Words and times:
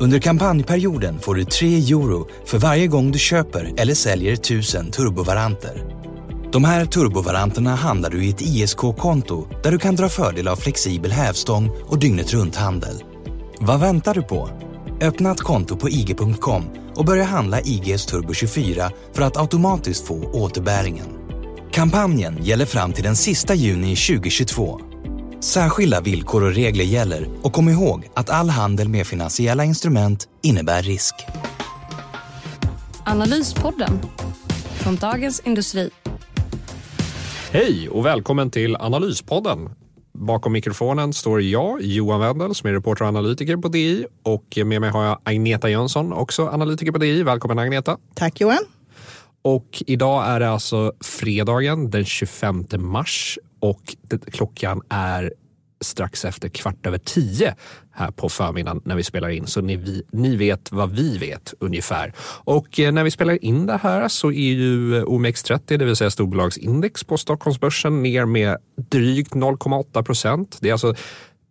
Under 0.00 0.18
kampanjperioden 0.18 1.18
får 1.20 1.34
du 1.34 1.44
3 1.44 1.76
euro 1.76 2.28
för 2.44 2.58
varje 2.58 2.86
gång 2.86 3.12
du 3.12 3.18
köper 3.18 3.72
eller 3.76 3.94
säljer 3.94 4.32
1000 4.32 4.90
turbovaranter. 4.90 5.82
De 6.52 6.64
här 6.64 6.84
turbovaranterna 6.84 7.74
handlar 7.74 8.10
du 8.10 8.24
i 8.24 8.30
ett 8.30 8.40
ISK-konto 8.42 9.48
där 9.62 9.70
du 9.70 9.78
kan 9.78 9.96
dra 9.96 10.08
fördel 10.08 10.48
av 10.48 10.56
flexibel 10.56 11.12
hävstång 11.12 11.70
och 11.86 11.98
dygnet 11.98 12.34
runt-handel. 12.34 13.02
Vad 13.60 13.80
väntar 13.80 14.14
du 14.14 14.22
på? 14.22 14.50
Öppna 15.00 15.30
ett 15.30 15.40
konto 15.40 15.76
på 15.76 15.88
IG.com 15.88 16.64
och 16.94 17.04
börja 17.04 17.24
handla 17.24 17.60
IGs 17.60 18.06
Turbo 18.06 18.34
24 18.34 18.90
för 19.12 19.22
att 19.22 19.36
automatiskt 19.36 20.06
få 20.06 20.30
återbäringen. 20.32 21.06
Kampanjen 21.72 22.44
gäller 22.44 22.66
fram 22.66 22.92
till 22.92 23.04
den 23.04 23.16
sista 23.16 23.54
juni 23.54 23.96
2022. 23.96 24.80
Särskilda 25.40 26.00
villkor 26.00 26.42
och 26.42 26.54
regler 26.54 26.84
gäller 26.84 27.28
och 27.42 27.52
kom 27.52 27.68
ihåg 27.68 28.08
att 28.14 28.30
all 28.30 28.50
handel 28.50 28.88
med 28.88 29.06
finansiella 29.06 29.64
instrument 29.64 30.28
innebär 30.42 30.82
risk. 30.82 31.14
Analyspodden 33.04 34.00
från 34.74 34.96
Dagens 34.96 35.40
Industri. 35.40 35.90
Hej 37.50 37.88
och 37.88 38.06
välkommen 38.06 38.50
till 38.50 38.76
Analyspodden. 38.76 39.70
Bakom 40.12 40.52
mikrofonen 40.52 41.12
står 41.12 41.42
jag, 41.42 41.82
Johan 41.82 42.20
Wendel, 42.20 42.54
som 42.54 42.68
är 42.68 42.72
reporter 42.72 43.02
och 43.02 43.08
analytiker 43.08 43.56
på 43.56 43.68
DI 43.68 44.06
och 44.22 44.58
med 44.64 44.80
mig 44.80 44.90
har 44.90 45.04
jag 45.04 45.18
Agneta 45.24 45.70
Jönsson, 45.70 46.12
också 46.12 46.48
analytiker 46.48 46.92
på 46.92 46.98
DI. 46.98 47.22
Välkommen 47.22 47.58
Agneta. 47.58 47.98
Tack 48.14 48.40
Johan. 48.40 48.64
Och 49.42 49.82
idag 49.86 50.26
är 50.26 50.40
det 50.40 50.50
alltså 50.50 50.92
fredagen 51.00 51.90
den 51.90 52.04
25 52.04 52.64
mars 52.78 53.38
och 53.60 53.96
det, 54.02 54.30
klockan 54.30 54.82
är 54.88 55.32
strax 55.80 56.24
efter 56.24 56.48
kvart 56.48 56.86
över 56.86 56.98
tio 56.98 57.54
här 57.92 58.10
på 58.10 58.28
förmiddagen 58.28 58.80
när 58.84 58.96
vi 58.96 59.02
spelar 59.02 59.28
in. 59.28 59.46
Så 59.46 59.60
ni, 59.60 59.76
vi, 59.76 60.02
ni 60.12 60.36
vet 60.36 60.72
vad 60.72 60.90
vi 60.90 61.18
vet 61.18 61.54
ungefär. 61.60 62.12
Och 62.44 62.80
eh, 62.80 62.92
när 62.92 63.04
vi 63.04 63.10
spelar 63.10 63.44
in 63.44 63.66
det 63.66 63.76
här 63.76 64.08
så 64.08 64.28
är 64.28 64.52
ju 64.52 64.96
eh, 64.96 65.04
OMX30, 65.04 65.76
det 65.78 65.84
vill 65.84 65.96
säga 65.96 66.10
storbolagsindex 66.10 67.04
på 67.04 67.18
Stockholmsbörsen, 67.18 68.02
ner 68.02 68.24
med 68.24 68.56
drygt 68.90 69.32
0,8 69.32 70.02
procent. 70.02 70.58
Det 70.60 70.68
är 70.68 70.72
alltså 70.72 70.94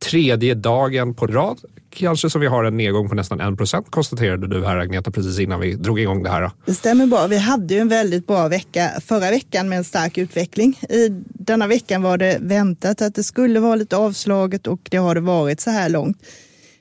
tredje 0.09 0.53
dagen 0.53 1.16
på 1.16 1.28
rad 1.28 1.59
kanske 1.95 2.30
som 2.30 2.42
vi 2.42 2.48
har 2.48 2.64
en 2.64 2.78
nedgång 2.78 3.09
på 3.09 3.16
nästan 3.16 3.42
1 3.42 3.58
procent 3.58 3.92
konstaterade 3.92 4.47
du 4.47 4.66
här 4.66 4.78
Agneta 4.78 5.12
precis 5.12 5.39
innan 5.39 5.59
vi 5.59 5.73
drog 5.73 6.00
igång 6.00 6.23
det 6.23 6.30
här. 6.30 6.52
Det 6.66 6.73
stämmer 6.73 7.06
bra. 7.06 7.28
Vi 7.28 7.38
hade 7.38 7.73
ju 7.73 7.80
en 7.80 7.88
väldigt 7.88 8.28
bra 8.28 8.47
vecka 8.47 8.92
förra 9.06 9.30
veckan 9.30 9.70
med 9.70 9.78
en 9.78 9.84
stark 9.84 10.17
utveckling. 10.17 10.80
I 10.89 11.09
denna 11.30 11.67
veckan 11.67 12.02
var 12.02 12.17
det 12.17 12.38
väntat 12.42 13.02
att 13.02 13.16
det 13.16 13.23
skulle 13.23 13.59
vara 13.59 13.75
lite 13.75 13.97
avslaget 13.97 14.67
och 14.67 14.80
det 14.92 14.97
har 14.97 15.16
det 15.16 15.22
varit 15.22 15.62
så 15.62 15.72
här 15.72 15.89
långt. 15.89 16.17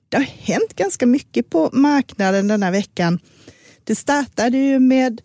Det 0.09 0.17
har 0.17 0.25
hänt 0.25 0.75
ganska 0.77 1.07
mycket 1.07 1.51
på 1.51 1.71
marknaden 1.73 2.49
denna 2.49 2.71
veckan. 2.71 3.19
Det 3.85 3.95
startade 3.95 4.59
ju 4.59 4.79
med 4.79 5.21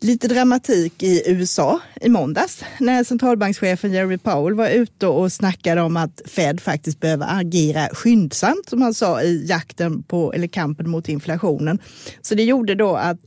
lite 0.00 0.28
dramatik 0.28 1.02
i 1.02 1.22
USA 1.26 1.80
i 2.00 2.08
måndags 2.08 2.64
när 2.80 3.04
centralbankschefen 3.04 3.92
Jeremy 3.92 4.18
Powell 4.18 4.54
var 4.54 4.68
ute 4.68 5.06
och 5.06 5.32
snackade 5.32 5.80
om 5.80 5.96
att 5.96 6.22
Fed 6.26 6.60
faktiskt 6.60 7.00
behöver 7.00 7.26
agera 7.40 7.88
skyndsamt, 7.94 8.68
som 8.68 8.82
han 8.82 8.94
sa, 8.94 9.22
i 9.22 9.46
jakten 9.46 10.02
på, 10.02 10.32
eller 10.32 10.46
kampen 10.46 10.90
mot 10.90 11.08
inflationen. 11.08 11.78
Så 12.22 12.34
det 12.34 12.44
gjorde 12.44 12.74
då 12.74 12.96
att 12.96 13.18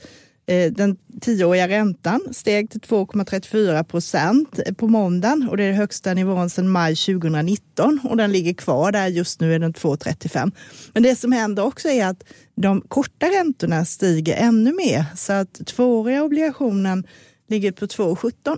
Eh, 0.49 0.71
den 0.71 0.97
tioåriga 1.21 1.67
räntan 1.67 2.21
steg 2.31 2.69
till 2.69 2.81
2,34 2.81 3.83
procent 3.83 4.59
på 4.77 4.87
måndagen 4.87 5.47
och 5.49 5.57
det 5.57 5.63
är 5.63 5.67
den 5.67 5.77
högsta 5.77 6.13
nivån 6.13 6.49
sedan 6.49 6.69
maj 6.69 6.95
2019 6.95 7.99
och 8.03 8.17
den 8.17 8.31
ligger 8.31 8.53
kvar 8.53 8.91
där. 8.91 9.07
Just 9.07 9.39
nu 9.39 9.53
är 9.53 9.59
den 9.59 9.73
2,35. 9.73 10.51
Men 10.93 11.03
det 11.03 11.15
som 11.15 11.31
händer 11.31 11.65
också 11.65 11.89
är 11.89 12.05
att 12.05 12.23
de 12.55 12.81
korta 12.81 13.25
räntorna 13.25 13.85
stiger 13.85 14.35
ännu 14.35 14.73
mer 14.73 15.05
så 15.15 15.33
att 15.33 15.53
tvååriga 15.65 16.23
obligationen 16.23 17.07
ligger 17.49 17.71
på 17.71 17.85
2,17. 17.85 18.57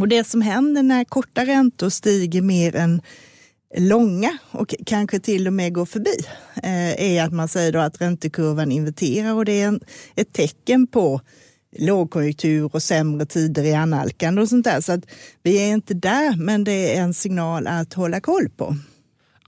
Och 0.00 0.08
det 0.08 0.24
som 0.24 0.42
händer 0.42 0.82
när 0.82 1.04
korta 1.04 1.44
räntor 1.44 1.88
stiger 1.88 2.42
mer 2.42 2.76
än 2.76 3.02
långa 3.76 4.38
och 4.50 4.74
kanske 4.86 5.20
till 5.20 5.46
och 5.46 5.52
med 5.52 5.74
går 5.74 5.86
förbi 5.86 6.16
eh, 6.62 7.16
är 7.16 7.24
att 7.24 7.32
man 7.32 7.48
säger 7.48 7.72
då 7.72 7.78
att 7.78 8.00
räntekurvan 8.00 8.72
inverterar 8.72 9.34
och 9.34 9.44
det 9.44 9.60
är 9.62 9.66
en, 9.66 9.80
ett 10.16 10.32
tecken 10.32 10.86
på 10.86 11.20
lågkonjunktur 11.78 12.70
och 12.74 12.82
sämre 12.82 13.26
tider 13.26 13.64
i 13.64 13.74
analkande 13.74 14.42
och 14.42 14.48
sånt 14.48 14.64
där. 14.64 14.80
Så 14.80 14.92
att 14.92 15.04
vi 15.42 15.58
är 15.58 15.72
inte 15.72 15.94
där, 15.94 16.36
men 16.36 16.64
det 16.64 16.96
är 16.96 17.02
en 17.02 17.14
signal 17.14 17.66
att 17.66 17.94
hålla 17.94 18.20
koll 18.20 18.48
på. 18.56 18.76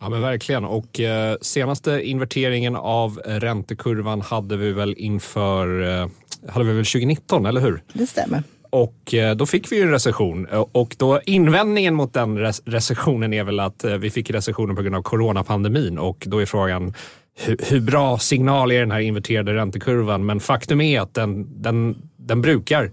Ja 0.01 0.09
men 0.09 0.21
verkligen 0.21 0.65
och 0.65 1.01
eh, 1.01 1.37
senaste 1.41 2.03
inverteringen 2.03 2.77
av 2.77 3.19
räntekurvan 3.25 4.21
hade 4.21 4.57
vi 4.57 4.73
väl 4.73 4.95
inför 4.99 5.83
eh, 5.83 6.09
hade 6.49 6.65
vi 6.65 6.73
väl 6.73 6.85
2019, 6.85 7.47
eller 7.47 7.61
hur? 7.61 7.83
Det 7.93 8.07
stämmer. 8.07 8.43
Och 8.77 9.15
eh, 9.15 9.37
då 9.37 9.47
fick 9.47 9.73
vi 9.73 9.77
ju 9.77 9.83
en 9.83 9.91
recession 9.91 10.47
eh, 10.53 10.65
och 10.73 10.97
då 10.99 11.21
invändningen 11.27 11.95
mot 11.95 12.13
den 12.13 12.39
recessionen 12.65 13.33
är 13.33 13.45
väl 13.45 13.61
att 13.61 13.85
eh, 13.85 13.95
vi 13.95 14.11
fick 14.11 14.31
recessionen 14.31 14.77
på 14.77 14.83
grund 14.83 14.97
av 14.97 15.03
coronapandemin 15.03 15.99
och 15.99 16.25
då 16.27 16.39
är 16.39 16.47
frågan 16.47 16.95
hur, 17.35 17.57
hur 17.63 17.81
bra 17.81 18.19
signal 18.19 18.73
är 18.73 18.81
den 18.81 18.91
här 18.91 19.01
inverterade 19.01 19.55
räntekurvan? 19.55 20.27
Men 20.27 20.41
faktum 20.41 20.81
är 20.81 21.01
att 21.01 21.15
den, 21.15 21.63
den, 21.63 21.97
den 22.17 22.43
brukar 22.43 22.91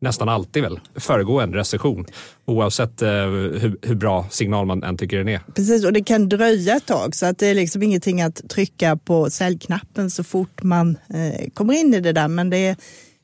nästan 0.00 0.28
alltid 0.28 0.62
väl 0.62 0.80
föregå 0.96 1.40
en 1.40 1.54
recession 1.54 2.06
oavsett 2.44 3.02
eh, 3.02 3.08
hur, 3.10 3.76
hur, 3.82 3.94
bra 3.94 4.26
signal 4.30 4.66
man 4.66 4.82
än 4.82 4.96
tycker 4.96 5.18
den 5.18 5.28
är. 5.28 5.40
Precis, 5.54 5.84
och 5.84 5.92
det 5.92 6.04
kan 6.04 6.28
dröja 6.28 6.76
ett 6.76 6.86
tag 6.86 7.14
så 7.14 7.26
att 7.26 7.38
det 7.38 7.46
är 7.46 7.54
liksom 7.54 7.82
ingenting 7.82 8.22
att 8.22 8.48
trycka 8.48 8.96
på 8.96 9.30
säljknappen 9.30 10.10
så 10.10 10.24
fort 10.24 10.62
man 10.62 10.98
eh, 11.14 11.50
kommer 11.54 11.74
in 11.74 11.94
i 11.94 12.00
det 12.00 12.12
där. 12.12 12.28
Men 12.28 12.50
det 12.50 12.56
är 12.56 12.76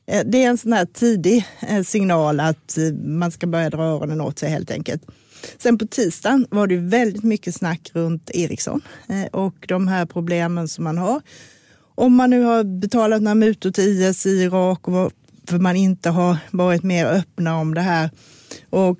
Eh, 0.09 0.23
det 0.25 0.43
är 0.43 0.49
en 0.49 0.57
sån 0.57 0.73
här 0.73 0.85
tidig 0.85 1.45
eh, 1.59 1.83
signal 1.83 2.39
att 2.39 2.77
eh, 2.77 2.93
man 2.93 3.31
ska 3.31 3.47
börja 3.47 3.69
dra 3.69 3.83
öronen 3.83 4.21
åt 4.21 4.39
sig 4.39 4.49
helt 4.49 4.71
enkelt. 4.71 5.01
Sen 5.57 5.77
på 5.77 5.87
tisdagen 5.87 6.47
var 6.49 6.67
det 6.67 6.77
väldigt 6.77 7.23
mycket 7.23 7.55
snack 7.55 7.91
runt 7.93 8.31
Ericsson 8.33 8.81
och 9.31 9.65
de 9.67 9.87
här 9.87 10.05
problemen 10.05 10.67
som 10.67 10.83
man 10.83 10.97
har. 10.97 11.21
Om 11.95 12.15
man 12.15 12.29
nu 12.29 12.41
har 12.41 12.63
betalat 12.63 13.21
några 13.21 13.35
mutor 13.35 13.71
till 13.71 14.01
IS 14.01 14.25
i 14.25 14.29
Irak 14.29 14.87
och 14.87 14.93
varför 14.93 15.59
man 15.59 15.75
inte 15.75 16.09
har 16.09 16.37
varit 16.51 16.83
mer 16.83 17.05
öppna 17.05 17.57
om 17.57 17.73
det 17.73 17.81
här. 17.81 18.09
Och 18.69 18.99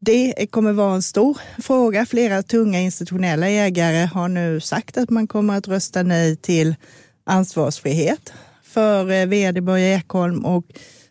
det 0.00 0.46
kommer 0.50 0.72
vara 0.72 0.94
en 0.94 1.02
stor 1.02 1.38
fråga. 1.58 2.06
Flera 2.06 2.42
tunga 2.42 2.80
institutionella 2.80 3.48
ägare 3.48 4.06
har 4.06 4.28
nu 4.28 4.60
sagt 4.60 4.98
att 4.98 5.10
man 5.10 5.26
kommer 5.26 5.56
att 5.56 5.68
rösta 5.68 6.02
nej 6.02 6.36
till 6.36 6.74
ansvarsfrihet 7.24 8.32
för 8.68 9.10
eh, 9.10 9.26
vd 9.26 9.60
Börje 9.60 9.96
Ekholm 9.96 10.44
och 10.44 10.64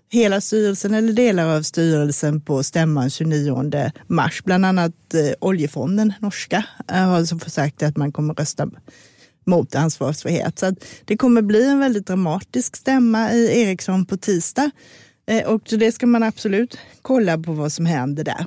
hela 0.09 0.41
styrelsen 0.41 0.94
eller 0.94 1.13
delar 1.13 1.56
av 1.57 1.62
styrelsen 1.62 2.41
på 2.41 2.63
stämman 2.63 3.09
29 3.09 3.91
mars. 4.07 4.44
Bland 4.44 4.66
annat 4.66 5.13
eh, 5.13 5.34
Oljefonden, 5.40 6.13
norska, 6.19 6.66
eh, 6.91 6.97
har 6.97 7.18
alltså 7.18 7.40
sagt 7.40 7.84
att 7.84 7.97
man 7.97 8.12
kommer 8.12 8.34
rösta 8.34 8.69
mot 9.45 9.75
ansvarsfrihet. 9.75 10.59
Så 10.59 10.75
det 11.06 11.18
kommer 11.18 11.41
bli 11.41 11.69
en 11.69 11.79
väldigt 11.79 12.07
dramatisk 12.07 12.75
stämma 12.75 13.33
i 13.33 13.62
Ericsson 13.62 14.06
på 14.06 14.18
tisdag. 14.18 14.71
Och 15.45 15.62
det 15.69 15.92
ska 15.92 16.07
man 16.07 16.24
absolut 16.24 16.77
kolla 17.01 17.38
på 17.38 17.54
vad 17.54 17.71
som 17.71 17.86
händer 17.86 18.24
där. 18.24 18.45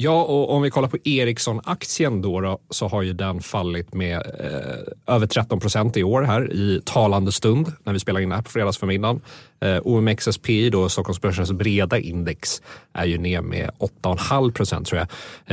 Ja, 0.00 0.22
och 0.22 0.50
om 0.50 0.62
vi 0.62 0.70
kollar 0.70 0.88
på 0.88 0.98
Ericsson-aktien 1.04 2.22
då, 2.22 2.40
då, 2.40 2.58
så 2.70 2.88
har 2.88 3.02
ju 3.02 3.12
den 3.12 3.40
fallit 3.40 3.94
med 3.94 4.16
eh, 4.16 5.14
över 5.14 5.26
13 5.26 5.60
procent 5.60 5.96
i 5.96 6.02
år 6.02 6.22
här 6.22 6.52
i 6.52 6.80
talande 6.84 7.32
stund 7.32 7.72
när 7.84 7.92
vi 7.92 7.98
spelar 7.98 8.20
in 8.20 8.28
det 8.28 8.34
här 8.34 8.42
på 8.42 8.50
fredagsförmiddagen. 8.50 9.20
Eh, 9.60 9.78
OMXSPI, 9.84 10.70
då, 10.70 10.88
Stockholmsbörsens 10.88 11.52
breda 11.52 11.98
index, 11.98 12.62
är 12.92 13.04
ju 13.04 13.18
ner 13.18 13.40
med 13.40 13.70
8,5 14.02 14.52
procent 14.52 14.86
tror 14.86 14.98
jag 14.98 15.08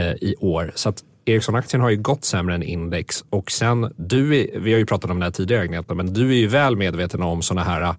eh, 0.05 0.13
i 0.21 0.35
år. 0.39 0.71
Så 0.75 0.89
att 0.89 1.03
Ericsson-aktien 1.25 1.81
har 1.81 1.89
ju 1.89 1.97
gått 1.97 2.25
sämre 2.25 2.55
än 2.55 2.63
index 2.63 3.23
och 3.29 3.51
sen 3.51 3.93
du, 3.97 4.41
är, 4.41 4.59
vi 4.59 4.71
har 4.71 4.79
ju 4.79 4.85
pratat 4.85 5.11
om 5.11 5.19
det 5.19 5.25
här 5.25 5.31
tidigare 5.31 5.61
Agneta, 5.61 5.93
men 5.93 6.13
du 6.13 6.29
är 6.29 6.35
ju 6.35 6.47
väl 6.47 6.75
medveten 6.75 7.21
om 7.21 7.41
sådana 7.41 7.63
här 7.63 7.81
eh, 7.81 7.95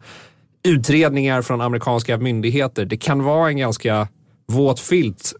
utredningar 0.62 1.42
från 1.42 1.60
amerikanska 1.60 2.18
myndigheter. 2.18 2.84
Det 2.84 2.96
kan 2.96 3.22
vara 3.22 3.48
en 3.48 3.56
ganska 3.56 4.08
våt 4.48 4.80
filt 4.80 5.34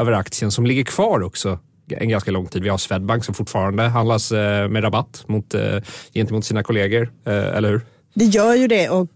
över 0.00 0.12
aktien 0.12 0.50
som 0.50 0.66
ligger 0.66 0.84
kvar 0.84 1.22
också 1.22 1.58
en 1.96 2.08
ganska 2.08 2.30
lång 2.30 2.46
tid. 2.46 2.62
Vi 2.62 2.68
har 2.68 2.78
Swedbank 2.78 3.24
som 3.24 3.34
fortfarande 3.34 3.82
handlas 3.82 4.32
eh, 4.32 4.68
med 4.68 4.84
rabatt 4.84 5.24
mot, 5.26 5.54
eh, 5.54 5.76
gentemot 6.14 6.44
sina 6.44 6.62
kollegor, 6.62 7.12
eh, 7.26 7.34
eller 7.34 7.70
hur? 7.70 7.80
Det 8.14 8.24
gör 8.24 8.54
ju 8.54 8.66
det 8.66 8.88
och 8.88 9.10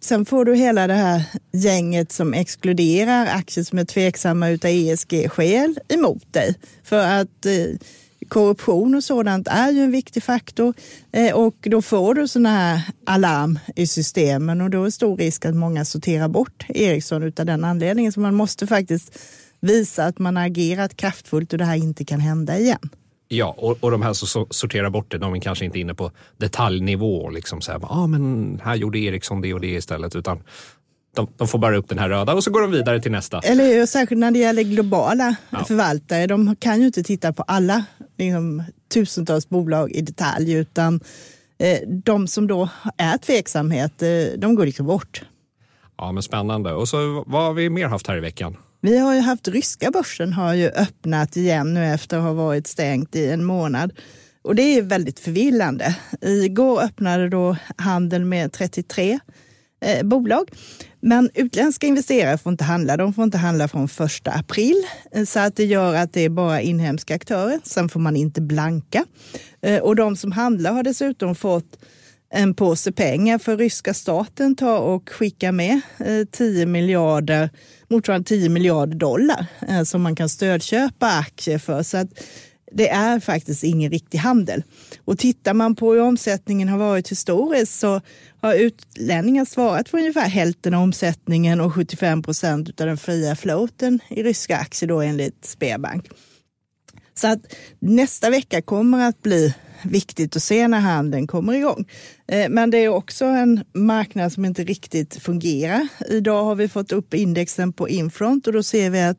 sen 0.00 0.24
får 0.24 0.44
du 0.44 0.54
hela 0.54 0.86
det 0.86 0.94
här 0.94 1.22
gänget 1.52 2.12
som 2.12 2.34
exkluderar 2.34 3.26
aktier 3.26 3.64
som 3.64 3.78
är 3.78 3.84
tveksamma 3.84 4.48
utav 4.48 4.70
ESG-skäl 4.70 5.78
emot 5.88 6.32
dig. 6.32 6.54
För 6.84 7.06
att 7.06 7.46
korruption 8.28 8.94
och 8.94 9.04
sådant 9.04 9.48
är 9.48 9.70
ju 9.70 9.80
en 9.80 9.90
viktig 9.90 10.22
faktor 10.22 10.74
och 11.34 11.56
då 11.60 11.82
får 11.82 12.14
du 12.14 12.28
sådana 12.28 12.48
här 12.48 12.82
alarm 13.06 13.58
i 13.76 13.86
systemen 13.86 14.60
och 14.60 14.70
då 14.70 14.84
är 14.84 14.90
stor 14.90 15.16
risk 15.16 15.44
att 15.44 15.54
många 15.54 15.84
sorterar 15.84 16.28
bort 16.28 16.66
Ericsson 16.68 17.22
utav 17.22 17.46
den 17.46 17.64
anledningen. 17.64 18.12
Så 18.12 18.20
man 18.20 18.34
måste 18.34 18.66
faktiskt 18.66 19.18
visa 19.62 20.04
att 20.04 20.18
man 20.18 20.36
har 20.36 20.46
agerat 20.46 20.96
kraftfullt 20.96 21.52
och 21.52 21.58
det 21.58 21.64
här 21.64 21.76
inte 21.76 22.04
kan 22.04 22.20
hända 22.20 22.58
igen. 22.58 22.90
Ja, 23.28 23.54
och, 23.58 23.76
och 23.80 23.90
de 23.90 24.02
här 24.02 24.12
som 24.12 24.46
sorterar 24.50 24.90
bort 24.90 25.10
det, 25.10 25.18
de 25.18 25.34
är 25.34 25.40
kanske 25.40 25.64
inte 25.64 25.78
inne 25.78 25.94
på 25.94 26.10
detaljnivå. 26.36 27.30
Liksom 27.30 27.60
så 27.60 27.72
här, 27.72 27.80
ah, 27.82 28.06
men 28.06 28.60
här 28.64 28.74
gjorde 28.74 28.98
Ericsson 28.98 29.40
det 29.40 29.54
och 29.54 29.60
det 29.60 29.66
istället. 29.66 30.16
Utan 30.16 30.42
de, 31.14 31.28
de, 31.36 31.48
får 31.48 31.58
bara 31.58 31.76
upp 31.76 31.88
den 31.88 31.98
här 31.98 32.08
röda 32.08 32.34
och 32.34 32.44
så 32.44 32.50
går 32.50 32.62
de 32.62 32.70
vidare 32.70 33.00
till 33.00 33.12
nästa. 33.12 33.38
Eller 33.38 33.64
hur? 33.64 33.86
Särskilt 33.86 34.18
när 34.18 34.30
det 34.30 34.38
gäller 34.38 34.62
globala 34.62 35.36
ja. 35.50 35.64
förvaltare. 35.64 36.26
De 36.26 36.56
kan 36.56 36.80
ju 36.80 36.86
inte 36.86 37.02
titta 37.02 37.32
på 37.32 37.42
alla 37.42 37.84
liksom, 38.18 38.62
tusentals 38.94 39.48
bolag 39.48 39.92
i 39.92 40.00
detalj 40.00 40.52
utan 40.52 41.00
eh, 41.58 41.88
de 41.88 42.28
som 42.28 42.46
då 42.46 42.68
är 42.96 43.18
tveksamhet, 43.18 44.02
eh, 44.02 44.08
de 44.38 44.54
går 44.54 44.66
liksom 44.66 44.86
bort. 44.86 45.22
Ja, 45.98 46.12
men 46.12 46.22
spännande. 46.22 46.72
Och 46.72 46.88
så 46.88 47.24
vad 47.26 47.42
har 47.42 47.52
vi 47.52 47.70
mer 47.70 47.86
haft 47.86 48.06
här 48.06 48.16
i 48.16 48.20
veckan? 48.20 48.56
Vi 48.84 48.98
har 48.98 49.14
ju 49.14 49.20
haft 49.20 49.48
ryska 49.48 49.90
börsen 49.90 50.32
har 50.32 50.54
ju 50.54 50.68
öppnat 50.68 51.36
igen 51.36 51.74
nu 51.74 51.86
efter 51.86 52.16
att 52.16 52.22
ha 52.22 52.32
varit 52.32 52.66
stängt 52.66 53.16
i 53.16 53.30
en 53.30 53.44
månad. 53.44 53.92
Och 54.42 54.54
det 54.54 54.62
är 54.62 54.82
väldigt 54.82 55.20
förvillande. 55.20 55.96
Igår 56.20 56.82
öppnade 56.82 57.28
då 57.28 57.56
handeln 57.76 58.28
med 58.28 58.52
33 58.52 59.18
eh, 59.84 60.06
bolag. 60.06 60.50
Men 61.00 61.30
utländska 61.34 61.86
investerare 61.86 62.38
får 62.38 62.52
inte 62.52 62.64
handla. 62.64 62.96
De 62.96 63.14
får 63.14 63.24
inte 63.24 63.38
handla 63.38 63.68
från 63.68 63.88
första 63.88 64.30
april. 64.30 64.76
Eh, 65.12 65.24
så 65.24 65.40
att 65.40 65.56
det 65.56 65.64
gör 65.64 65.94
att 65.94 66.12
det 66.12 66.20
är 66.20 66.28
bara 66.28 66.60
inhemska 66.60 67.14
aktörer. 67.14 67.60
Sen 67.64 67.88
får 67.88 68.00
man 68.00 68.16
inte 68.16 68.40
blanka. 68.40 69.04
Eh, 69.60 69.80
och 69.80 69.96
de 69.96 70.16
som 70.16 70.32
handlar 70.32 70.72
har 70.72 70.82
dessutom 70.82 71.34
fått 71.34 71.78
en 72.32 72.54
påse 72.54 72.92
pengar 72.92 73.38
för 73.38 73.56
ryska 73.56 73.94
staten 73.94 74.56
tar 74.56 74.78
och 74.78 75.10
skickar 75.10 75.52
med 75.52 75.80
eh, 75.98 76.26
10 76.30 76.66
miljarder 76.66 77.50
motsvarande 77.88 78.28
10 78.28 78.48
miljarder 78.48 78.96
dollar 78.96 79.46
eh, 79.68 79.82
som 79.82 80.02
man 80.02 80.16
kan 80.16 80.28
stödköpa 80.28 81.06
aktier 81.06 81.58
för. 81.58 81.82
Så 81.82 81.96
att 81.96 82.08
det 82.72 82.88
är 82.88 83.20
faktiskt 83.20 83.64
ingen 83.64 83.90
riktig 83.90 84.18
handel. 84.18 84.62
Och 85.04 85.18
tittar 85.18 85.54
man 85.54 85.76
på 85.76 85.92
hur 85.92 86.00
omsättningen 86.00 86.68
har 86.68 86.78
varit 86.78 87.10
historiskt 87.10 87.80
så 87.80 88.00
har 88.40 88.54
utlänningar 88.54 89.44
svarat 89.44 89.88
för 89.88 89.98
ungefär 89.98 90.28
hälften 90.28 90.74
av 90.74 90.82
omsättningen 90.82 91.60
och 91.60 91.74
75 91.74 92.22
procent 92.22 92.80
av 92.80 92.86
den 92.86 92.96
fria 92.96 93.36
floaten 93.36 94.00
i 94.10 94.22
ryska 94.22 94.56
aktier 94.56 94.88
då 94.88 95.00
enligt 95.00 95.44
Sberbank. 95.44 96.08
Så 97.14 97.28
att 97.28 97.40
nästa 97.78 98.30
vecka 98.30 98.62
kommer 98.62 99.08
att 99.08 99.22
bli 99.22 99.54
viktigt 99.84 100.36
att 100.36 100.42
se 100.42 100.68
när 100.68 100.80
handeln 100.80 101.26
kommer 101.26 101.52
igång. 101.52 101.84
Eh, 102.26 102.48
men 102.48 102.70
det 102.70 102.78
är 102.78 102.88
också 102.88 103.24
en 103.24 103.64
marknad 103.72 104.32
som 104.32 104.44
inte 104.44 104.64
riktigt 104.64 105.14
fungerar. 105.22 105.88
Idag 106.08 106.44
har 106.44 106.54
vi 106.54 106.68
fått 106.68 106.92
upp 106.92 107.14
indexen 107.14 107.72
på 107.72 107.88
Infront 107.88 108.46
och 108.46 108.52
då 108.52 108.62
ser 108.62 108.90
vi 108.90 109.02
att 109.02 109.18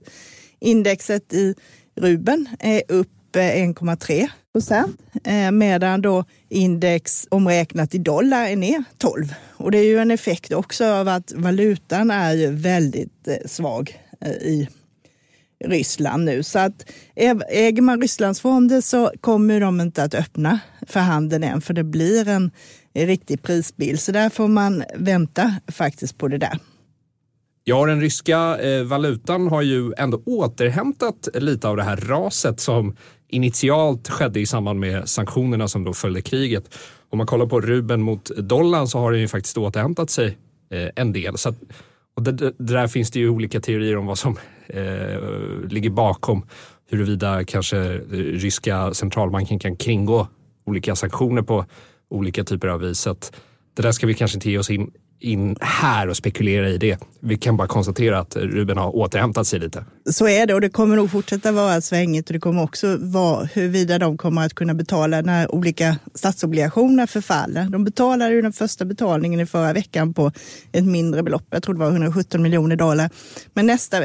indexet 0.59 1.33
i 1.33 1.55
Ruben 1.95 2.47
är 2.59 2.81
upp 2.87 3.35
eh, 3.35 3.39
1,3 3.39 4.27
procent 4.53 5.01
eh, 5.23 5.51
medan 5.51 6.01
då 6.01 6.25
index 6.49 7.27
omräknat 7.31 7.95
i 7.95 7.97
dollar 7.97 8.45
är 8.47 8.55
ner 8.55 8.83
12. 8.97 9.33
Och 9.57 9.71
det 9.71 9.77
är 9.77 9.85
ju 9.85 9.97
en 9.97 10.11
effekt 10.11 10.51
också 10.51 10.85
av 10.85 11.07
att 11.07 11.33
valutan 11.35 12.11
är 12.11 12.33
ju 12.33 12.51
väldigt 12.51 13.27
svag 13.45 13.99
i 14.41 14.67
Ryssland 15.63 16.25
nu. 16.25 16.43
Så 16.43 16.59
att 16.59 16.89
äger 17.49 17.81
man 17.81 18.01
Rysslandsfonder 18.01 18.81
så 18.81 19.11
kommer 19.21 19.59
de 19.59 19.81
inte 19.81 20.03
att 20.03 20.13
öppna 20.13 20.59
för 20.87 20.99
handeln 20.99 21.43
än, 21.43 21.61
för 21.61 21.73
det 21.73 21.83
blir 21.83 22.27
en 22.27 22.51
riktig 22.93 23.43
prisbild. 23.43 23.99
Så 23.99 24.11
där 24.11 24.29
får 24.29 24.47
man 24.47 24.83
vänta 24.95 25.55
faktiskt 25.67 26.17
på 26.17 26.27
det 26.27 26.37
där. 26.37 26.59
Ja, 27.65 27.85
den 27.85 28.01
ryska 28.01 28.57
eh, 28.59 28.83
valutan 28.83 29.47
har 29.47 29.61
ju 29.61 29.93
ändå 29.97 30.21
återhämtat 30.25 31.27
lite 31.33 31.67
av 31.67 31.77
det 31.77 31.83
här 31.83 31.97
raset 31.97 32.59
som 32.59 32.95
initialt 33.27 34.09
skedde 34.09 34.39
i 34.39 34.45
samband 34.45 34.79
med 34.79 35.09
sanktionerna 35.09 35.67
som 35.67 35.83
då 35.83 35.93
följde 35.93 36.21
kriget. 36.21 36.75
Om 37.09 37.17
man 37.17 37.27
kollar 37.27 37.45
på 37.45 37.61
rubeln 37.61 38.01
mot 38.01 38.25
dollarn 38.37 38.87
så 38.87 38.99
har 38.99 39.11
den 39.11 39.21
ju 39.21 39.27
faktiskt 39.27 39.57
återhämtat 39.57 40.09
sig 40.09 40.37
eh, 40.71 40.89
en 40.95 41.13
del. 41.13 41.37
Så 41.37 41.49
att, 41.49 41.55
och 42.15 42.23
det, 42.23 42.31
det, 42.31 42.53
där 42.57 42.87
finns 42.87 43.11
det 43.11 43.19
ju 43.19 43.29
olika 43.29 43.59
teorier 43.59 43.97
om 43.97 44.05
vad 44.05 44.17
som 44.17 44.37
eh, 44.67 45.69
ligger 45.69 45.89
bakom 45.89 46.45
huruvida 46.89 47.45
kanske 47.45 47.77
eh, 47.77 47.99
ryska 48.11 48.93
centralbanken 48.93 49.59
kan 49.59 49.75
kringgå 49.75 50.27
olika 50.65 50.95
sanktioner 50.95 51.41
på 51.41 51.65
olika 52.09 52.43
typer 52.43 52.67
av 52.67 52.79
vis. 52.79 52.99
Så 52.99 53.15
det 53.75 53.81
där 53.81 53.91
ska 53.91 54.07
vi 54.07 54.13
kanske 54.13 54.37
inte 54.37 54.49
ge 54.49 54.57
oss 54.57 54.69
in, 54.69 54.91
in 55.19 55.55
här 55.61 56.07
och 56.07 56.17
spekulera 56.17 56.69
i 56.69 56.77
det. 56.77 56.97
Vi 57.19 57.37
kan 57.37 57.57
bara 57.57 57.67
konstatera 57.67 58.19
att 58.19 58.35
Ruben 58.35 58.77
har 58.77 58.95
återhämtat 58.95 59.47
sig 59.47 59.59
lite. 59.59 59.85
Så 60.05 60.27
är 60.27 60.47
det 60.47 60.53
och 60.53 60.61
det 60.61 60.69
kommer 60.69 60.95
nog 60.95 61.11
fortsätta 61.11 61.51
vara 61.51 61.81
svängigt 61.81 62.29
och 62.29 62.33
det 62.33 62.39
kommer 62.39 62.63
också 62.63 62.97
vara 62.99 63.45
huruvida 63.45 63.99
de 63.99 64.17
kommer 64.17 64.45
att 64.45 64.53
kunna 64.53 64.73
betala 64.73 65.21
när 65.21 65.55
olika 65.55 65.97
statsobligationer 66.15 67.07
förfaller. 67.07 67.69
De 67.69 67.83
betalade 67.83 68.33
ju 68.33 68.41
den 68.41 68.53
första 68.53 68.85
betalningen 68.85 69.39
i 69.39 69.45
förra 69.45 69.73
veckan 69.73 70.13
på 70.13 70.31
ett 70.71 70.85
mindre 70.85 71.23
belopp. 71.23 71.45
Jag 71.49 71.63
tror 71.63 71.73
det 71.75 71.79
var 71.79 71.91
117 71.91 72.41
miljoner 72.41 72.75
dollar. 72.75 73.09
Men 73.53 73.65
nästa 73.65 73.99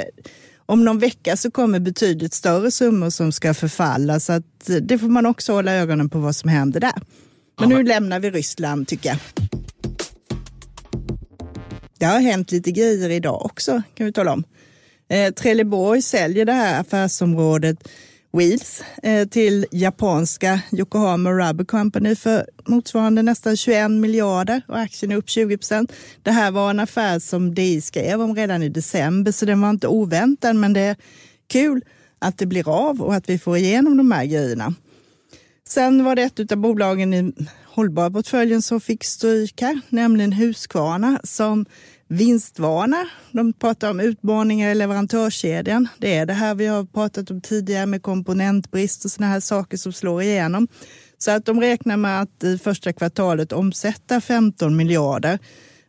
om 0.69 0.85
någon 0.85 0.99
vecka 0.99 1.37
så 1.37 1.51
kommer 1.51 1.79
betydligt 1.79 2.35
större 2.35 2.71
summor 2.71 3.11
som 3.11 3.33
ska 3.33 3.55
förfalla 3.55 4.21
så 4.21 4.33
att 4.33 4.71
det 4.83 4.99
får 4.99 5.09
man 5.09 5.27
också 5.27 5.53
hålla 5.53 5.73
ögonen 5.73 6.11
på 6.11 6.19
vad 6.19 6.37
som 6.37 6.51
händer 6.51 6.81
där. 6.81 7.03
Men 7.61 7.69
nu 7.69 7.83
lämnar 7.83 8.21
vi 8.21 8.31
Ryssland 8.31 8.89
tycker 8.89 9.09
jag. 9.09 9.19
Det 11.99 12.05
har 12.05 12.21
hänt 12.21 12.53
lite 12.53 12.71
grejer 12.71 13.11
idag 13.11 13.45
också 13.45 13.83
kan 13.95 14.07
vi 14.07 14.13
tala 14.13 14.33
om. 14.33 14.45
Eh, 15.09 15.33
Trelleborg 15.33 16.03
säljer 16.03 16.45
det 16.45 16.53
här 16.53 16.81
affärsområdet 16.81 17.89
Wheels 18.33 18.83
eh, 19.03 19.29
till 19.29 19.67
japanska 19.71 20.61
Yokohama 20.73 21.33
Rubber 21.33 21.65
Company 21.65 22.17
för 22.17 22.47
motsvarande 22.67 23.23
nästan 23.23 23.57
21 23.57 23.91
miljarder 23.91 24.63
och 24.69 24.79
aktien 24.79 25.13
är 25.13 25.17
upp 25.17 25.29
20 25.29 25.59
procent. 25.59 25.93
Det 26.23 26.31
här 26.31 26.51
var 26.51 26.71
en 26.71 26.81
affär 26.81 27.19
som 27.19 27.55
DI 27.55 27.81
skrev 27.81 28.23
om 28.23 28.35
redan 28.35 28.63
i 28.63 28.69
december 28.69 29.33
så 29.33 29.47
den 29.47 29.61
var 29.61 29.71
inte 29.71 29.89
oväntad 29.89 30.57
men 30.57 30.73
det 30.73 30.81
är 30.81 30.97
kul 31.47 31.85
att 32.19 32.39
det 32.39 32.47
blir 32.47 32.69
av 32.69 33.03
och 33.03 33.15
att 33.15 33.29
vi 33.29 33.39
får 33.39 33.57
igenom 33.57 33.97
de 33.97 34.13
här 34.13 34.25
grejerna. 34.25 34.75
Sen 35.69 36.05
var 36.05 36.17
det 36.17 36.23
ett 36.23 36.53
av 36.53 36.59
bolagen 36.59 37.15
i 37.15 37.33
hållbara 37.79 38.11
portföljen 38.11 38.63
som 38.63 38.81
fick 38.81 39.05
stryk 39.05 39.61
här, 39.61 39.81
nämligen 39.89 40.33
Husqvarna 40.33 41.21
som 41.25 41.67
vinstvarna. 42.09 43.09
De 43.33 43.53
pratar 43.53 43.91
om 43.91 44.01
utmaningar 44.01 44.71
i 44.71 44.75
leverantörskedjan. 44.75 45.89
Det 45.99 46.15
är 46.15 46.27
det 46.27 46.33
här 46.33 46.55
vi 46.55 46.67
har 46.67 46.85
pratat 46.85 47.31
om 47.31 47.41
tidigare 47.41 47.87
med 47.87 48.03
komponentbrist 48.03 49.05
och 49.05 49.11
sådana 49.11 49.33
här 49.33 49.41
saker 49.41 49.77
som 49.77 49.93
slår 49.93 50.23
igenom. 50.23 50.69
Så 51.19 51.31
att 51.31 51.47
de 51.47 51.61
räknar 51.61 51.97
med 51.97 52.21
att 52.21 52.45
i 52.45 52.59
första 52.59 52.93
kvartalet 52.93 53.53
omsätta 53.53 54.21
15 54.21 54.77
miljarder 54.77 55.39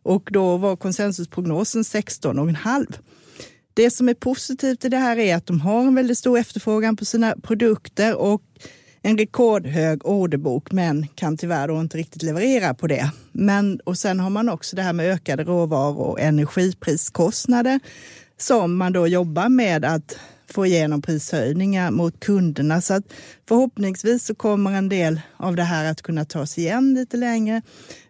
och 0.03 0.29
då 0.31 0.58
var 0.58 0.75
konsensusprognosen 0.75 1.81
16,5. 1.81 2.93
Det 3.74 3.91
som 3.91 4.10
är 4.10 4.13
positivt 4.13 4.86
i 4.86 4.89
det 4.89 4.98
här 4.98 5.17
är 5.17 5.36
att 5.36 5.46
de 5.46 5.62
har 5.62 5.81
en 5.81 5.96
väldigt 5.96 6.17
stor 6.17 6.38
efterfrågan 6.38 6.96
på 6.96 7.05
sina 7.05 7.36
produkter 7.43 8.15
och 8.15 8.41
en 9.01 9.18
rekordhög 9.18 10.06
orderbok 10.06 10.72
men 10.72 11.08
kan 11.08 11.38
tyvärr 11.38 11.82
inte 11.82 11.98
riktigt 11.98 12.24
leverera 12.24 12.74
på 12.74 12.88
det. 12.88 13.12
Men, 13.32 13.79
och 13.84 13.98
sen 13.98 14.20
har 14.20 14.29
man 14.29 14.50
också 14.50 14.75
det 14.75 14.82
här 14.82 14.94
med 14.94 15.12
ökade 15.13 15.44
råvaror 15.44 15.98
och 15.98 16.20
energipriskostnader 16.20 17.79
som 18.38 18.77
man 18.77 18.94
då 18.94 19.08
jobbar 19.08 19.50
med 19.50 19.86
att 19.86 20.18
få 20.48 20.65
igenom 20.65 21.01
prishöjningar 21.01 21.91
mot 21.91 22.20
kunderna. 22.20 22.82
Så 22.82 22.94
att 22.94 23.03
förhoppningsvis 23.48 24.25
så 24.25 24.36
kommer 24.36 24.72
en 24.72 24.89
del 24.89 25.22
av 25.38 25.56
det 25.56 25.63
här 25.63 25.91
att 25.91 26.01
kunna 26.01 26.25
tas 26.25 26.58
igen 26.58 26.94
lite 26.94 27.18
längre 27.18 27.62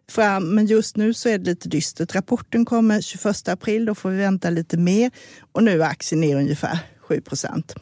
fram. 0.10 0.56
Men 0.56 0.66
just 0.66 0.98
nu 0.98 1.14
så 1.14 1.30
är 1.30 1.38
det 1.38 1.46
lite 1.46 1.70
dystert. 1.70 2.16
Rapporten 2.16 2.66
kommer 2.66 3.02
21 3.02 3.48
april, 3.48 3.86
då 3.86 3.96
får 3.96 4.10
vi 4.10 4.18
vänta 4.18 4.50
lite 4.50 4.78
mer. 4.78 5.12
Och 5.52 5.64
nu 5.64 5.82
är 5.82 5.86
aktien 5.86 6.22
ner 6.22 6.36
ungefär 6.36 6.80
7 7.00 7.22
procent. 7.22 7.76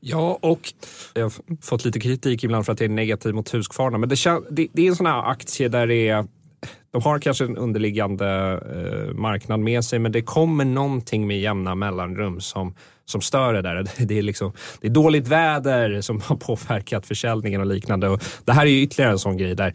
Ja, 0.00 0.38
och 0.42 0.72
jag 1.14 1.22
har 1.22 1.32
fått 1.62 1.84
lite 1.84 2.00
kritik 2.00 2.44
ibland 2.44 2.66
för 2.66 2.72
att 2.72 2.78
det 2.78 2.84
är 2.84 2.88
negativ 2.88 3.34
mot 3.34 3.54
Husqvarna. 3.54 3.98
Men 3.98 4.08
det, 4.08 4.16
det, 4.50 4.68
det 4.72 4.82
är 4.82 4.88
en 4.88 4.96
sån 4.96 5.06
här 5.06 5.30
aktie 5.30 5.68
där 5.68 5.86
det 5.86 6.08
är 6.08 6.26
de 6.92 7.02
har 7.02 7.18
kanske 7.18 7.44
en 7.44 7.56
underliggande 7.56 8.26
eh, 8.74 9.14
marknad 9.14 9.60
med 9.60 9.84
sig, 9.84 9.98
men 9.98 10.12
det 10.12 10.22
kommer 10.22 10.64
någonting 10.64 11.26
med 11.26 11.40
jämna 11.40 11.74
mellanrum 11.74 12.40
som, 12.40 12.74
som 13.04 13.20
stör 13.20 13.52
det 13.52 13.62
där. 13.62 13.86
Det 14.06 14.18
är, 14.18 14.22
liksom, 14.22 14.52
det 14.80 14.86
är 14.86 14.90
dåligt 14.90 15.28
väder 15.28 16.00
som 16.00 16.20
har 16.20 16.36
påverkat 16.36 17.06
försäljningen 17.06 17.60
och 17.60 17.66
liknande. 17.66 18.08
Och 18.08 18.22
det 18.44 18.52
här 18.52 18.66
är 18.66 18.70
ytterligare 18.70 19.12
en 19.12 19.18
sån 19.18 19.36
grej 19.36 19.54
där 19.54 19.74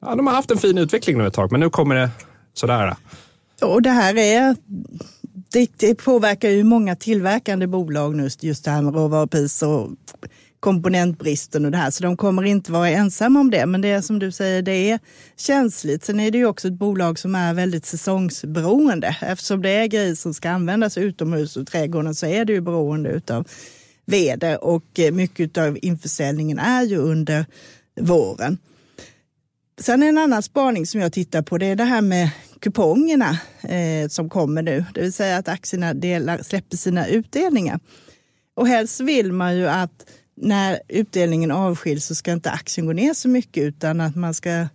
Ja, 0.00 0.14
de 0.14 0.26
har 0.26 0.34
haft 0.34 0.50
en 0.50 0.58
fin 0.58 0.78
utveckling 0.78 1.18
nu 1.18 1.26
ett 1.26 1.34
tag, 1.34 1.52
men 1.52 1.60
nu 1.60 1.70
kommer 1.70 1.94
det 1.94 2.10
sådär. 2.54 2.96
Och 3.62 3.82
det 3.82 3.90
här 3.90 4.16
är 4.16 4.56
det, 5.52 5.70
det 5.76 5.94
påverkar 5.94 6.50
ju 6.50 6.64
många 6.64 6.96
tillverkande 6.96 7.66
bolag 7.66 8.16
nu, 8.16 8.28
just 8.40 8.64
det 8.64 8.70
här 8.70 8.82
med 8.82 8.94
råvarupriser 8.94 9.68
och 9.68 9.90
komponentbristen 10.60 11.64
och 11.64 11.70
det 11.70 11.76
här. 11.76 11.90
Så 11.90 12.02
de 12.02 12.16
kommer 12.16 12.44
inte 12.44 12.72
vara 12.72 12.88
ensamma 12.88 13.40
om 13.40 13.50
det. 13.50 13.66
Men 13.66 13.80
det 13.80 13.88
är 13.88 14.00
som 14.00 14.18
du 14.18 14.32
säger, 14.32 14.62
det 14.62 14.90
är 14.90 14.98
känsligt. 15.36 16.04
Sen 16.04 16.20
är 16.20 16.30
det 16.30 16.38
ju 16.38 16.46
också 16.46 16.68
ett 16.68 16.74
bolag 16.74 17.18
som 17.18 17.34
är 17.34 17.54
väldigt 17.54 17.86
säsongsberoende. 17.86 19.16
Eftersom 19.20 19.62
det 19.62 19.70
är 19.70 19.86
grejer 19.86 20.14
som 20.14 20.34
ska 20.34 20.50
användas 20.50 20.98
utomhus 20.98 21.56
och 21.56 21.66
trädgården 21.66 22.14
så 22.14 22.26
är 22.26 22.44
det 22.44 22.52
ju 22.52 22.60
beroende 22.60 23.20
av 23.30 23.48
väder 24.04 24.64
och 24.64 24.84
mycket 25.12 25.58
av 25.58 25.78
införsäljningen 25.82 26.58
är 26.58 26.82
ju 26.82 26.96
under 26.96 27.46
våren. 28.00 28.58
Sen 29.80 30.02
en 30.02 30.18
annan 30.18 30.42
spaning 30.42 30.86
som 30.86 31.00
jag 31.00 31.12
tittar 31.12 31.42
på 31.42 31.58
det 31.58 31.66
är 31.66 31.76
det 31.76 31.84
här 31.84 32.00
med 32.00 32.30
kupongerna 32.60 33.38
eh, 33.62 34.08
som 34.08 34.28
kommer 34.28 34.62
nu. 34.62 34.84
Det 34.94 35.00
vill 35.00 35.12
säga 35.12 35.36
att 35.36 35.48
aktierna 35.48 35.94
delar, 35.94 36.42
släpper 36.42 36.76
sina 36.76 37.06
utdelningar. 37.06 37.80
Och 38.56 38.68
helst 38.68 39.00
vill 39.00 39.32
man 39.32 39.56
ju 39.56 39.68
att 39.68 40.06
när 40.36 40.80
utdelningen 40.88 41.50
avskiljs 41.50 42.06
så 42.06 42.14
ska 42.14 42.32
inte 42.32 42.50
aktien 42.50 42.86
gå 42.86 42.92
ner 42.92 43.14
så 43.14 43.28
mycket 43.28 43.62
utan 43.62 44.00
att 44.00 44.16
man 44.16 44.34
ska 44.34 44.66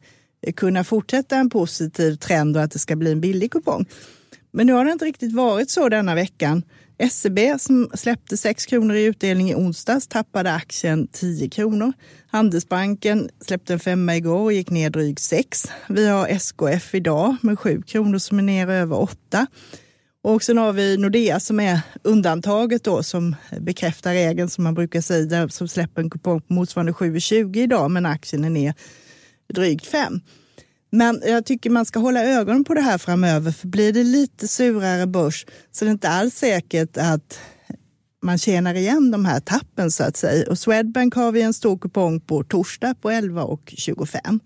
kunna 0.55 0.83
fortsätta 0.83 1.35
en 1.35 1.49
positiv 1.49 2.15
trend 2.15 2.57
och 2.57 2.63
att 2.63 2.71
det 2.71 2.79
ska 2.79 2.95
bli 2.95 3.11
en 3.11 3.21
billig 3.21 3.51
kupong. 3.51 3.85
Men 4.51 4.67
nu 4.67 4.73
har 4.73 4.85
det 4.85 4.91
inte 4.91 5.05
riktigt 5.05 5.33
varit 5.33 5.69
så 5.69 5.89
denna 5.89 6.15
veckan. 6.15 6.63
SEB 7.11 7.39
som 7.59 7.89
släppte 7.93 8.37
6 8.37 8.65
kronor 8.65 8.95
i 8.95 9.03
utdelning 9.03 9.49
i 9.49 9.55
onsdags 9.55 10.07
tappade 10.07 10.53
aktien 10.53 11.07
10 11.07 11.49
kronor. 11.49 11.93
Handelsbanken 12.27 13.29
släppte 13.41 13.73
en 13.73 13.79
femma 13.79 14.15
igår 14.15 14.39
och 14.39 14.53
gick 14.53 14.69
ner 14.69 14.89
drygt 14.89 15.19
6. 15.19 15.71
Vi 15.89 16.07
har 16.07 16.27
SKF 16.27 16.95
idag 16.95 17.35
med 17.41 17.59
7 17.59 17.81
kronor 17.81 18.17
som 18.17 18.39
är 18.39 18.43
ner 18.43 18.67
över 18.67 19.01
8. 19.01 19.47
Och 20.23 20.43
sen 20.43 20.57
har 20.57 20.73
vi 20.73 20.97
Nordea 20.97 21.39
som 21.39 21.59
är 21.59 21.79
undantaget 22.03 22.83
då 22.83 23.03
som 23.03 23.35
bekräftar 23.59 24.13
regeln 24.13 24.49
som 24.49 24.63
man 24.63 24.73
brukar 24.73 25.01
säga 25.01 25.49
som 25.49 25.67
släpper 25.67 26.01
en 26.01 26.09
kupong 26.09 26.41
på 26.41 26.53
motsvarande 26.53 26.91
7,20 26.91 27.57
idag 27.57 27.91
men 27.91 28.05
aktien 28.05 28.43
är 28.43 28.49
ner 28.49 28.73
drygt 29.53 29.85
5. 29.85 30.21
Men 30.95 31.21
jag 31.25 31.45
tycker 31.45 31.69
man 31.69 31.85
ska 31.85 31.99
hålla 31.99 32.23
ögonen 32.23 32.63
på 32.63 32.73
det 32.73 32.81
här 32.81 32.97
framöver 32.97 33.51
för 33.51 33.67
blir 33.67 33.93
det 33.93 34.03
lite 34.03 34.47
surare 34.47 35.07
börs 35.07 35.45
så 35.71 35.85
är 35.85 35.87
det 35.87 35.91
inte 35.91 36.09
alls 36.09 36.35
säkert 36.35 36.97
att 36.97 37.39
man 38.23 38.37
tjänar 38.37 38.73
igen 38.75 39.11
de 39.11 39.25
här 39.25 39.39
tappen 39.39 39.91
så 39.91 40.03
att 40.03 40.17
säga. 40.17 40.49
Och 40.49 40.59
Swedbank 40.59 41.15
har 41.15 41.31
vi 41.31 41.41
en 41.41 41.53
stor 41.53 41.77
kupong 41.77 42.19
på 42.19 42.43
torsdag 42.43 42.95
på 43.01 43.11
11,25. 43.11 44.39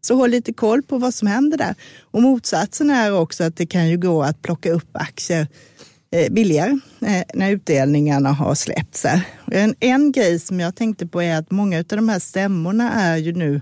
Så 0.00 0.14
håll 0.16 0.30
lite 0.30 0.52
koll 0.52 0.82
på 0.82 0.98
vad 0.98 1.14
som 1.14 1.28
händer 1.28 1.58
där. 1.58 1.74
Och 2.00 2.22
motsatsen 2.22 2.90
är 2.90 3.12
också 3.12 3.44
att 3.44 3.56
det 3.56 3.66
kan 3.66 3.88
ju 3.88 3.96
gå 3.96 4.22
att 4.22 4.42
plocka 4.42 4.72
upp 4.72 4.96
aktier 4.96 5.46
eh, 6.10 6.32
billigare 6.32 6.78
eh, 7.06 7.22
när 7.34 7.50
utdelningarna 7.50 8.32
har 8.32 8.54
släppts. 8.54 9.06
En, 9.52 9.74
en 9.80 10.12
grej 10.12 10.40
som 10.40 10.60
jag 10.60 10.76
tänkte 10.76 11.06
på 11.06 11.22
är 11.22 11.38
att 11.38 11.50
många 11.50 11.78
av 11.78 11.84
de 11.84 12.08
här 12.08 12.18
stämmorna 12.18 12.92
är 12.92 13.16
ju 13.16 13.32
nu 13.32 13.60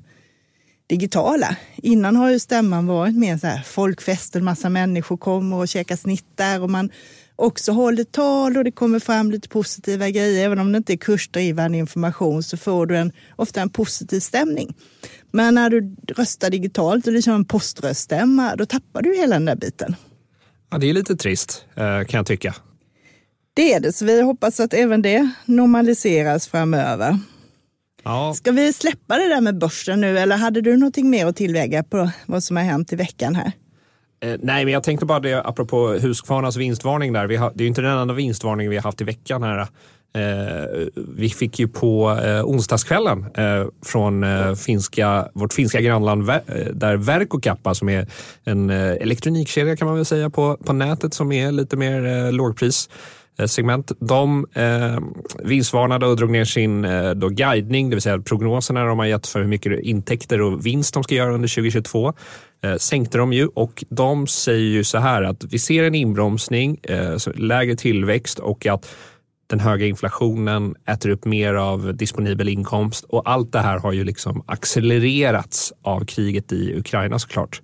digitala. 0.93 1.57
Innan 1.77 2.17
har 2.17 2.31
ju 2.31 2.39
stämman 2.39 2.87
varit 2.87 3.17
mer 3.17 3.39
så 3.39 3.47
här 3.47 3.63
folkfest, 3.63 4.37
en 4.37 4.45
massa 4.45 4.69
människor 4.69 5.17
kommer 5.17 5.57
och 5.57 5.69
käkar 5.69 5.97
snittar 5.97 6.61
och 6.61 6.71
man 6.71 6.91
också 7.37 7.73
håller 7.73 8.05
tal 8.05 8.57
och 8.57 8.65
det 8.65 8.73
kommer 8.73 8.99
fram 8.99 9.31
lite 9.31 9.49
positiva 9.49 10.11
grejer. 10.11 10.45
Även 10.45 10.59
om 10.59 10.73
det 10.73 10.79
inte 10.79 10.93
är 10.93 10.97
kursdrivande 10.97 11.79
information 11.79 12.43
så 12.43 12.57
får 12.57 12.87
du 12.87 12.97
en, 12.97 13.13
ofta 13.37 13.61
en 13.61 13.71
positiv 13.71 14.21
stämning. 14.21 14.75
Men 15.31 15.55
när 15.55 15.71
du 15.71 15.97
röstar 16.17 16.51
digitalt 16.51 17.07
och 17.07 17.13
det 17.13 17.23
kör 17.23 17.35
en 17.35 17.45
poströststämma, 17.45 18.57
då 18.57 18.67
tappar 18.67 19.03
du 19.03 19.17
hela 19.17 19.37
den 19.37 19.45
där 19.45 19.57
biten. 19.57 19.97
Ja, 20.71 20.79
det 20.79 20.91
är 20.91 20.95
lite 20.95 21.17
trist 21.17 21.65
eh, 21.75 22.05
kan 22.05 22.19
jag 22.19 22.27
tycka. 22.27 22.55
Det 23.55 23.73
är 23.75 23.81
det, 23.81 23.93
så 23.93 24.05
vi 24.05 24.23
hoppas 24.23 24.61
att 24.61 24.75
även 24.75 25.03
det 25.03 25.31
normaliseras 25.45 26.49
framöver. 26.49 27.19
Ja. 28.03 28.35
Ska 28.35 28.53
vi 28.53 28.73
släppa 28.73 29.17
det 29.17 29.29
där 29.29 29.41
med 29.41 29.59
börsen 29.59 30.01
nu 30.01 30.19
eller 30.19 30.37
hade 30.37 30.61
du 30.61 30.77
någonting 30.77 31.11
mer 31.11 31.27
att 31.27 31.37
tillägga 31.37 31.83
på 31.83 32.11
vad 32.27 32.45
som 32.45 32.57
har 32.57 32.65
hänt 32.65 32.93
i 32.93 32.97
veckan 32.97 33.35
här? 33.35 33.53
Eh, 34.23 34.39
nej, 34.43 34.65
men 34.65 34.75
jag 34.75 34.83
tänkte 34.83 35.07
bara 35.07 35.21
det 35.21 35.43
apropå 35.43 35.89
Husqvarnas 35.89 36.57
vinstvarning 36.57 37.13
där. 37.13 37.39
Har, 37.39 37.53
det 37.55 37.63
är 37.63 37.65
ju 37.65 37.69
inte 37.69 37.83
den 37.83 37.99
enda 37.99 38.15
vinstvarningen 38.15 38.71
vi 38.71 38.77
har 38.77 38.83
haft 38.83 39.01
i 39.01 39.05
veckan 39.05 39.43
här. 39.43 39.69
Eh, 40.15 40.87
vi 40.95 41.29
fick 41.29 41.59
ju 41.59 41.69
på 41.69 42.21
eh, 42.25 42.45
onsdagskvällen 42.45 43.27
eh, 43.35 43.67
från 43.85 44.25
eh, 44.25 44.55
finska, 44.55 45.29
vårt 45.35 45.53
finska 45.53 45.81
grannland 45.81 46.31
eh, 46.31 46.37
där 46.73 46.97
Verkokappa 46.97 47.75
som 47.75 47.89
är 47.89 48.07
en 48.45 48.71
elektronikkedja 48.71 49.77
kan 49.77 49.87
man 49.87 49.97
väl 49.97 50.05
säga 50.05 50.31
på, 50.31 50.57
på 50.57 50.73
nätet 50.73 51.15
som 51.15 51.33
är 51.33 51.53
lite 51.53 51.77
mer 51.77 52.33
lågpris 52.33 52.89
Eh, 53.39 53.47
segment. 53.47 53.93
De 54.01 54.47
eh, 54.55 54.99
vinstvarnade 55.45 56.07
och 56.07 56.17
drog 56.17 56.31
ner 56.31 56.45
sin 56.45 56.85
eh, 56.85 57.11
då 57.11 57.29
guidning, 57.29 57.91
det 57.91 57.97
vill 57.97 58.03
säga 58.03 58.19
prognoserna 58.19 58.85
de 58.85 58.99
har 58.99 59.07
gett 59.07 59.27
för 59.27 59.41
hur 59.41 59.49
mycket 59.49 59.81
intäkter 59.81 60.41
och 60.41 60.67
vinst 60.67 60.95
de 60.95 61.03
ska 61.03 61.15
göra 61.15 61.35
under 61.35 61.49
2022. 61.49 62.13
Eh, 62.63 62.77
sänkte 62.77 63.19
de 63.19 63.33
ju 63.33 63.47
och 63.47 63.85
de 63.89 64.27
säger 64.27 64.71
ju 64.71 64.85
så 64.85 64.99
här 64.99 65.23
att 65.23 65.45
vi 65.45 65.59
ser 65.59 65.85
en 65.85 65.95
inbromsning, 65.95 66.81
eh, 66.83 67.17
lägre 67.35 67.77
tillväxt 67.77 68.39
och 68.39 68.67
att 68.67 68.95
den 69.47 69.61
höga 69.61 69.87
inflationen 69.87 70.75
äter 70.87 71.11
upp 71.11 71.25
mer 71.25 71.55
av 71.55 71.97
disponibel 71.97 72.49
inkomst 72.49 73.05
och 73.05 73.31
allt 73.31 73.53
det 73.53 73.61
här 73.61 73.79
har 73.79 73.93
ju 73.93 74.05
liksom 74.05 74.43
accelererats 74.47 75.73
av 75.83 76.05
kriget 76.05 76.53
i 76.53 76.75
Ukraina 76.79 77.19
såklart. 77.19 77.63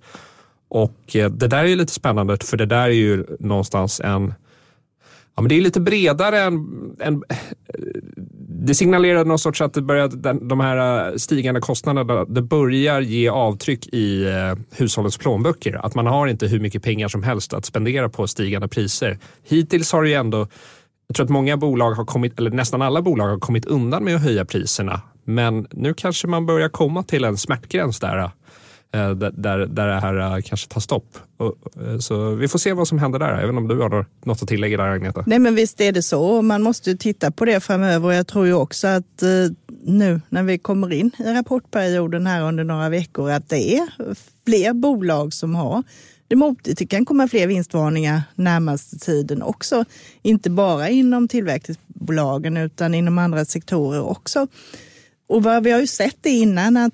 Och 0.69 1.15
eh, 1.15 1.29
det 1.29 1.47
där 1.47 1.63
är 1.63 1.67
ju 1.67 1.75
lite 1.75 1.93
spännande 1.93 2.37
för 2.41 2.57
det 2.57 2.65
där 2.65 2.83
är 2.83 2.89
ju 2.89 3.25
någonstans 3.39 3.99
en 3.99 4.33
Ja, 5.39 5.41
men 5.41 5.49
det 5.49 5.55
är 5.55 5.61
lite 5.61 5.79
bredare 5.79 6.39
än, 6.39 6.53
än 6.99 7.13
eh, 7.29 7.37
det 8.65 8.75
signalerar 8.75 9.25
någon 9.25 9.39
sorts 9.39 9.61
att 9.61 9.73
det 9.73 9.81
börjar, 9.81 10.07
de 10.49 10.59
här 10.59 11.09
eh, 11.09 11.15
stigande 11.15 11.61
kostnaderna 11.61 12.25
det 12.25 12.41
börjar 12.41 13.01
ge 13.01 13.29
avtryck 13.29 13.87
i 13.87 14.25
eh, 14.25 14.77
hushållens 14.77 15.17
plånböcker. 15.17 15.85
Att 15.85 15.95
man 15.95 16.07
har 16.07 16.27
inte 16.27 16.47
hur 16.47 16.59
mycket 16.59 16.83
pengar 16.83 17.07
som 17.07 17.23
helst 17.23 17.53
att 17.53 17.65
spendera 17.65 18.09
på 18.09 18.27
stigande 18.27 18.67
priser. 18.67 19.17
Hittills 19.43 19.91
har 19.91 20.03
det 20.03 20.09
ju 20.09 20.15
ändå 20.15 20.47
jag 21.07 21.15
tror 21.15 21.23
att 21.23 21.29
många 21.29 21.57
bolag 21.57 21.91
har 21.91 22.05
kommit, 22.05 22.39
eller 22.39 22.51
nästan 22.51 22.81
alla 22.81 23.01
bolag 23.01 23.27
har 23.27 23.39
kommit 23.39 23.65
undan 23.65 24.03
med 24.03 24.15
att 24.15 24.23
höja 24.23 24.45
priserna. 24.45 25.01
Men 25.23 25.67
nu 25.71 25.93
kanske 25.93 26.27
man 26.27 26.45
börjar 26.45 26.69
komma 26.69 27.03
till 27.03 27.23
en 27.23 27.37
smärtgräns 27.37 27.99
där. 27.99 28.31
Eh, 28.93 29.11
där, 29.11 29.65
där 29.65 29.87
det 29.87 29.99
här 29.99 30.35
eh, 30.37 30.41
kanske 30.41 30.67
tar 30.67 30.81
stopp. 30.81 31.17
Eh, 31.39 31.99
så 31.99 32.35
vi 32.35 32.47
får 32.47 32.59
se 32.59 32.73
vad 32.73 32.87
som 32.87 32.99
händer 32.99 33.19
där, 33.19 33.41
även 33.41 33.57
om 33.57 33.67
du 33.67 33.79
har 33.79 34.05
något 34.25 34.41
att 34.43 34.47
tillägga 34.47 34.77
där 34.77 34.89
Agneta. 34.89 35.23
Nej 35.27 35.39
men 35.39 35.55
visst 35.55 35.81
är 35.81 35.91
det 35.91 36.01
så. 36.01 36.41
Man 36.41 36.61
måste 36.61 36.97
titta 36.97 37.31
på 37.31 37.45
det 37.45 37.59
framöver. 37.59 38.11
Jag 38.11 38.27
tror 38.27 38.45
ju 38.45 38.53
också 38.53 38.87
att 38.87 39.23
nu 39.83 40.21
när 40.29 40.43
vi 40.43 40.57
kommer 40.57 40.93
in 40.93 41.11
i 41.19 41.23
rapportperioden 41.23 42.27
här 42.27 42.41
under 42.41 42.63
några 42.63 42.89
veckor 42.89 43.31
att 43.31 43.49
det 43.49 43.77
är 43.77 43.87
fler 44.45 44.73
bolag 44.73 45.33
som 45.33 45.55
har 45.55 45.83
det 46.27 46.35
motigt. 46.35 46.77
Det 46.77 46.85
kan 46.85 47.05
komma 47.05 47.27
fler 47.27 47.47
vinstvarningar 47.47 48.21
närmaste 48.35 48.97
tiden 48.97 49.41
också. 49.41 49.85
Inte 50.21 50.49
bara 50.49 50.89
inom 50.89 51.27
tillverkningsbolagen 51.27 52.57
utan 52.57 52.93
inom 52.93 53.17
andra 53.17 53.45
sektorer 53.45 54.01
också. 54.01 54.47
Och 55.27 55.43
vad 55.43 55.63
vi 55.63 55.71
har 55.71 55.79
ju 55.79 55.87
sett 55.87 56.17
det 56.21 56.29
innan 56.29 56.77
att 56.77 56.93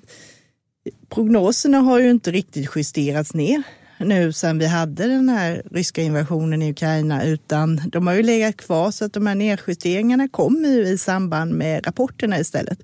prognoserna 1.08 1.78
har 1.78 1.98
ju 1.98 2.10
inte 2.10 2.30
riktigt 2.30 2.70
justerats 2.76 3.34
ner 3.34 3.62
nu 3.98 4.32
sedan 4.32 4.58
vi 4.58 4.66
hade 4.66 5.06
den 5.06 5.28
här 5.28 5.62
ryska 5.70 6.02
invasionen 6.02 6.62
i 6.62 6.70
Ukraina, 6.70 7.24
utan 7.24 7.80
de 7.92 8.06
har 8.06 8.14
ju 8.14 8.22
legat 8.22 8.56
kvar 8.56 8.90
så 8.90 9.04
att 9.04 9.12
de 9.12 9.26
här 9.26 9.34
nedjusteringarna 9.34 10.28
kommer 10.28 10.68
ju 10.68 10.88
i 10.88 10.98
samband 10.98 11.54
med 11.54 11.86
rapporterna 11.86 12.38
istället. 12.38 12.78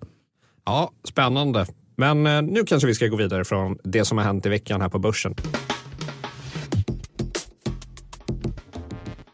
Ja, 0.64 0.92
spännande. 1.08 1.66
Men 1.96 2.26
eh, 2.26 2.42
nu 2.42 2.64
kanske 2.64 2.86
vi 2.86 2.94
ska 2.94 3.06
gå 3.06 3.16
vidare 3.16 3.44
från 3.44 3.78
det 3.84 4.04
som 4.04 4.18
har 4.18 4.24
hänt 4.24 4.46
i 4.46 4.48
veckan 4.48 4.80
här 4.80 4.88
på 4.88 4.98
börsen. 4.98 5.34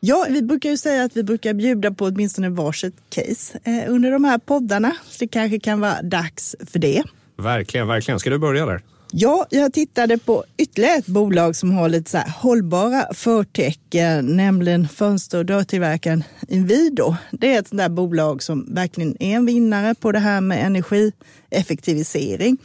Ja, 0.00 0.26
vi 0.28 0.42
brukar 0.42 0.71
ju 0.71 0.76
säga 0.76 1.04
att 1.04 1.16
vi 1.16 1.23
brukar 1.23 1.54
bjuda 1.54 1.90
på 1.90 2.04
åtminstone 2.04 2.49
varsitt 2.49 2.97
case 3.11 3.59
eh, 3.64 3.92
under 3.92 4.11
de 4.11 4.25
här 4.25 4.38
poddarna, 4.38 4.97
så 5.04 5.16
det 5.21 5.28
kanske 5.28 5.61
kan 5.61 5.80
vara 5.80 6.02
dags 6.02 6.57
för 6.66 6.78
det. 6.78 7.02
Verkligen, 7.42 7.87
verkligen. 7.87 8.21
Ska 8.21 8.30
du 8.30 8.38
börja 8.38 8.66
där? 8.66 8.83
Ja, 9.12 9.47
jag 9.50 9.73
tittade 9.73 10.18
på 10.18 10.45
ytterligare 10.57 10.99
ett 10.99 11.07
bolag 11.07 11.57
som 11.57 11.71
har 11.71 11.88
lite 11.88 12.11
så 12.11 12.18
hållbara 12.18 13.14
förtecken, 13.14 14.37
nämligen 14.37 14.88
fönster 14.88 15.38
och 15.38 15.47
dörrtillverkaren 15.47 16.25
Inwido. 16.49 17.16
Det 17.30 17.54
är 17.54 17.59
ett 17.59 17.68
sånt 17.68 17.78
där 17.78 17.88
bolag 17.88 18.42
som 18.42 18.75
verkligen 18.75 19.23
är 19.23 19.37
en 19.37 19.47
vinnare 19.47 19.95
på 19.95 20.12
det 20.12 20.18
här 20.18 20.40
med 20.40 20.66
energieffektivisering. 20.66 22.57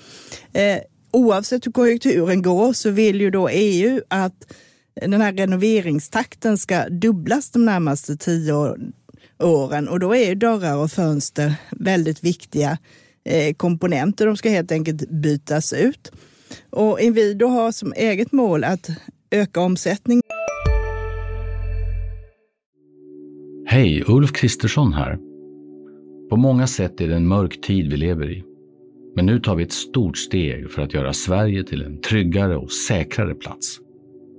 Eh, 0.53 0.77
oavsett 1.11 1.67
hur 1.67 1.71
konjunkturen 1.71 2.41
går 2.41 2.73
så 2.73 2.89
vill 2.89 3.21
ju 3.21 3.29
då 3.29 3.49
EU 3.49 4.01
att 4.07 4.53
den 5.01 5.21
här 5.21 5.33
renoveringstakten 5.33 6.57
ska 6.57 6.89
dubblas 6.89 7.49
de 7.49 7.65
närmaste 7.65 8.17
tio 8.17 8.75
åren 9.39 9.87
och 9.87 9.99
då 9.99 10.15
är 10.15 10.29
ju 10.29 10.35
dörrar 10.35 10.75
och 10.75 10.91
fönster 10.91 11.55
väldigt 11.71 12.23
viktiga 12.23 12.77
Eh, 13.25 13.53
komponenter. 13.53 14.25
De 14.25 14.37
ska 14.37 14.49
helt 14.49 14.71
enkelt 14.71 15.09
bytas 15.09 15.73
ut. 15.73 16.11
Och 16.69 16.99
Inwido 16.99 17.47
har 17.47 17.71
som 17.71 17.93
eget 17.93 18.31
mål 18.31 18.63
att 18.63 18.89
öka 19.31 19.61
omsättningen. 19.61 20.23
Hej, 23.65 24.03
Ulf 24.07 24.31
Kristersson 24.31 24.93
här. 24.93 25.17
På 26.29 26.37
många 26.37 26.67
sätt 26.67 27.01
är 27.01 27.07
det 27.07 27.15
en 27.15 27.27
mörk 27.27 27.61
tid 27.61 27.91
vi 27.91 27.97
lever 27.97 28.31
i. 28.31 28.43
Men 29.15 29.25
nu 29.25 29.39
tar 29.39 29.55
vi 29.55 29.63
ett 29.63 29.73
stort 29.73 30.17
steg 30.17 30.71
för 30.71 30.81
att 30.81 30.93
göra 30.93 31.13
Sverige 31.13 31.63
till 31.63 31.81
en 31.81 32.01
tryggare 32.01 32.57
och 32.57 32.71
säkrare 32.71 33.35
plats. 33.35 33.79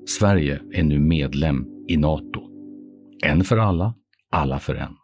Sverige 0.06 0.60
är 0.72 0.82
nu 0.82 0.98
medlem 0.98 1.66
i 1.88 1.96
Nato. 1.96 2.40
En 3.24 3.44
för 3.44 3.56
alla, 3.56 3.94
alla 4.30 4.58
för 4.58 4.74
en. 4.74 5.03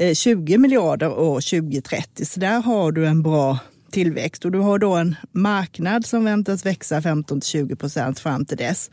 Eh, 0.00 0.14
20 0.14 0.58
miljarder 0.58 1.18
år 1.18 1.40
2030. 1.40 2.24
Så 2.24 2.40
där 2.40 2.60
har 2.60 2.92
du 2.92 3.06
en 3.06 3.22
bra 3.22 3.58
tillväxt 3.90 4.44
och 4.44 4.52
du 4.52 4.58
har 4.58 4.78
då 4.78 4.94
en 4.94 5.16
marknad 5.32 6.06
som 6.06 6.24
väntas 6.24 6.66
växa 6.66 7.02
15 7.02 7.40
20 7.40 7.76
procent 7.76 8.18
fram 8.18 8.44
till 8.44 8.56
dess. 8.56 8.90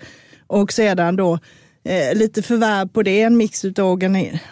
Och 0.47 0.73
sedan 0.73 1.15
då 1.15 1.39
eh, 1.83 2.17
lite 2.17 2.41
förvärv 2.41 2.87
på 2.87 3.03
det, 3.03 3.21
en 3.21 3.37
mix 3.37 3.65
av 3.65 3.99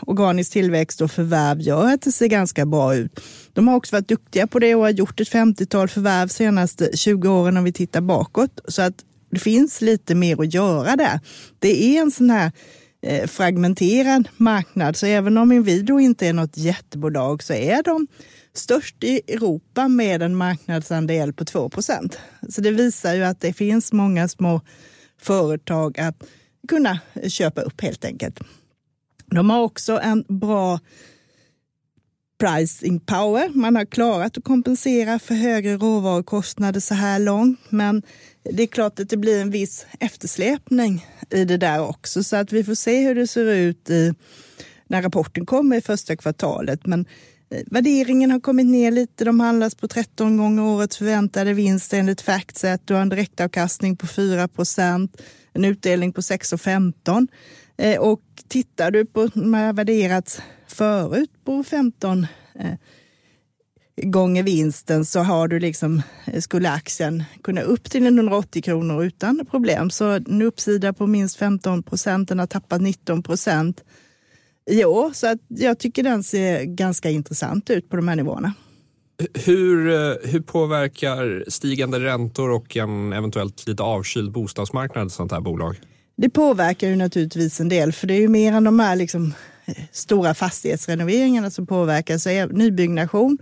organisk 0.02 0.52
tillväxt 0.52 1.02
och 1.02 1.12
förvärv 1.12 1.62
gör 1.62 1.94
att 1.94 2.02
det 2.02 2.12
ser 2.12 2.28
ganska 2.28 2.66
bra 2.66 2.96
ut. 2.96 3.20
De 3.54 3.68
har 3.68 3.76
också 3.76 3.96
varit 3.96 4.08
duktiga 4.08 4.48
på 4.48 4.60
det 4.60 4.76
och 4.76 4.82
har 4.82 4.90
gjort 4.90 5.20
ett 5.20 5.32
50-tal 5.32 5.88
förvärv 5.88 6.28
senaste 6.28 6.98
20 6.98 7.30
åren 7.30 7.58
om 7.58 7.64
vi 7.64 7.74
tittar 7.74 8.02
bakåt. 8.02 8.60
Så 8.68 8.82
att 8.82 8.96
det 9.32 9.40
finns 9.40 9.82
lite 9.82 10.16
mer 10.16 10.42
att 10.42 10.54
göra 10.54 10.96
där. 10.96 11.20
Det 11.60 11.84
är 11.84 12.02
en 12.02 12.12
sån 12.12 12.30
här 12.30 12.52
Eh, 13.02 13.28
fragmenterad 13.28 14.30
marknad. 14.38 14.96
Så 14.96 15.06
även 15.06 15.38
om 15.38 15.52
Inwido 15.52 16.00
inte 16.00 16.28
är 16.28 16.34
något 16.34 16.58
jättebolag 16.58 17.44
så 17.44 17.54
är 17.54 17.84
de 17.84 18.08
störst 18.54 19.04
i 19.04 19.22
Europa 19.28 19.88
med 19.88 20.22
en 20.22 20.36
marknadsandel 20.36 21.34
på 21.34 21.44
2% 21.44 22.18
Så 22.50 22.62
det 22.62 22.72
visar 22.72 23.14
ju 23.14 23.24
att 23.24 23.42
det 23.42 23.54
finns 23.54 23.94
många 23.94 24.28
små 24.28 24.62
företag 25.22 26.00
att 26.00 26.24
kunna 26.68 27.00
köpa 27.28 27.62
upp 27.62 27.82
helt 27.82 28.06
enkelt. 28.06 28.40
De 29.26 29.50
har 29.50 29.62
också 29.62 30.00
en 30.00 30.24
bra 30.28 30.80
pricing 32.38 33.00
power. 33.00 33.50
Man 33.54 33.76
har 33.76 33.86
klarat 33.86 34.38
att 34.38 34.44
kompensera 34.44 35.20
för 35.20 35.36
högre 35.36 35.78
råvarukostnader 35.78 36.80
så 36.80 36.94
här 36.94 37.20
långt, 37.20 37.60
men 37.70 38.04
det 38.44 38.64
är 38.64 38.68
klart 38.68 39.00
att 39.00 39.10
det 39.10 39.18
blir 39.18 39.42
en 39.42 39.52
viss 39.52 39.86
eftersläpning 40.00 41.06
i 41.30 41.46
det 41.46 41.58
där 41.58 41.82
också, 41.82 42.24
så 42.24 42.36
att 42.36 42.54
vi 42.54 42.64
får 42.64 42.76
se 42.76 43.08
hur 43.08 43.16
det 43.16 43.28
ser 43.28 43.46
ut 43.46 43.90
i, 43.90 44.14
när 44.88 45.02
rapporten 45.02 45.46
kommer 45.46 45.78
i 45.78 45.82
första 45.82 46.16
kvartalet. 46.16 46.86
Men 46.86 47.06
eh, 47.50 47.64
värderingen 47.66 48.32
har 48.32 48.40
kommit 48.40 48.66
ner 48.66 48.92
lite. 48.92 49.26
De 49.26 49.40
handlas 49.40 49.76
på 49.76 49.88
13 49.88 50.38
gånger 50.38 50.64
årets 50.64 50.98
förväntade 50.98 51.54
vinst 51.54 51.94
enligt 51.94 52.22
Factset. 52.22 52.82
Du 52.86 52.94
har 52.94 53.02
en 53.02 53.10
direktavkastning 53.10 53.98
på 53.98 54.08
4 54.08 54.48
procent, 54.48 55.22
en 55.54 55.66
utdelning 55.66 56.14
på 56.14 56.22
6,15. 56.22 57.28
Eh, 57.78 58.00
och 58.00 58.22
tittar 58.48 58.92
du 58.92 59.06
på, 59.06 59.28
de 59.28 59.54
har 59.54 59.74
värderats 59.74 60.42
förut 60.68 61.32
på 61.46 61.64
15 61.64 62.28
eh, 62.60 62.74
gånger 64.04 64.44
vinsten 64.44 65.06
så 65.06 65.20
har 65.20 65.48
du 65.48 65.60
liksom, 65.60 66.02
eh, 66.26 66.40
skulle 66.40 66.72
aktien 66.72 67.24
kunna 67.44 67.62
upp 67.62 67.84
till 67.92 68.06
180 68.06 68.62
kronor 68.62 69.04
utan 69.04 69.46
problem. 69.52 69.90
Så 69.90 70.10
en 70.10 70.42
uppsida 70.42 70.94
på 70.94 71.08
minst 71.08 71.38
15 71.38 71.84
procent, 71.84 72.30
den 72.30 72.40
har 72.40 72.48
tappat 72.48 72.82
19 72.82 73.24
procent 73.24 73.84
i 74.72 74.86
år. 74.86 75.12
Så 75.14 75.28
att 75.28 75.40
jag 75.48 75.80
tycker 75.80 76.04
den 76.04 76.24
ser 76.24 76.64
ganska 76.64 77.10
intressant 77.10 77.70
ut 77.70 77.90
på 77.90 77.96
de 77.96 78.08
här 78.08 78.16
nivåerna. 78.16 78.54
Hur, 79.34 79.90
eh, 79.90 80.16
hur 80.24 80.42
påverkar 80.42 81.44
stigande 81.48 82.00
räntor 82.00 82.50
och 82.50 82.78
en 82.78 83.14
eventuellt 83.14 83.68
lite 83.68 83.84
avkyld 83.84 84.32
bostadsmarknad 84.32 85.08
ett 85.08 85.14
sånt 85.14 85.32
här 85.32 85.42
bolag? 85.42 85.76
Det 86.18 86.30
påverkar 86.30 86.88
ju 86.88 86.96
naturligtvis 86.96 87.60
en 87.60 87.70
del, 87.70 87.94
för 87.94 88.08
det 88.08 88.14
är 88.14 88.20
ju 88.20 88.28
mer 88.28 88.54
än 88.54 88.64
de 88.64 88.80
här 88.80 88.96
liksom 88.96 89.34
eh, 89.66 89.76
stora 89.92 90.34
fastighetsrenoveringarna 90.34 91.50
som 91.50 91.68
påverkar. 91.68 92.18
Så 92.18 92.46
nybyggnation, 92.46 93.38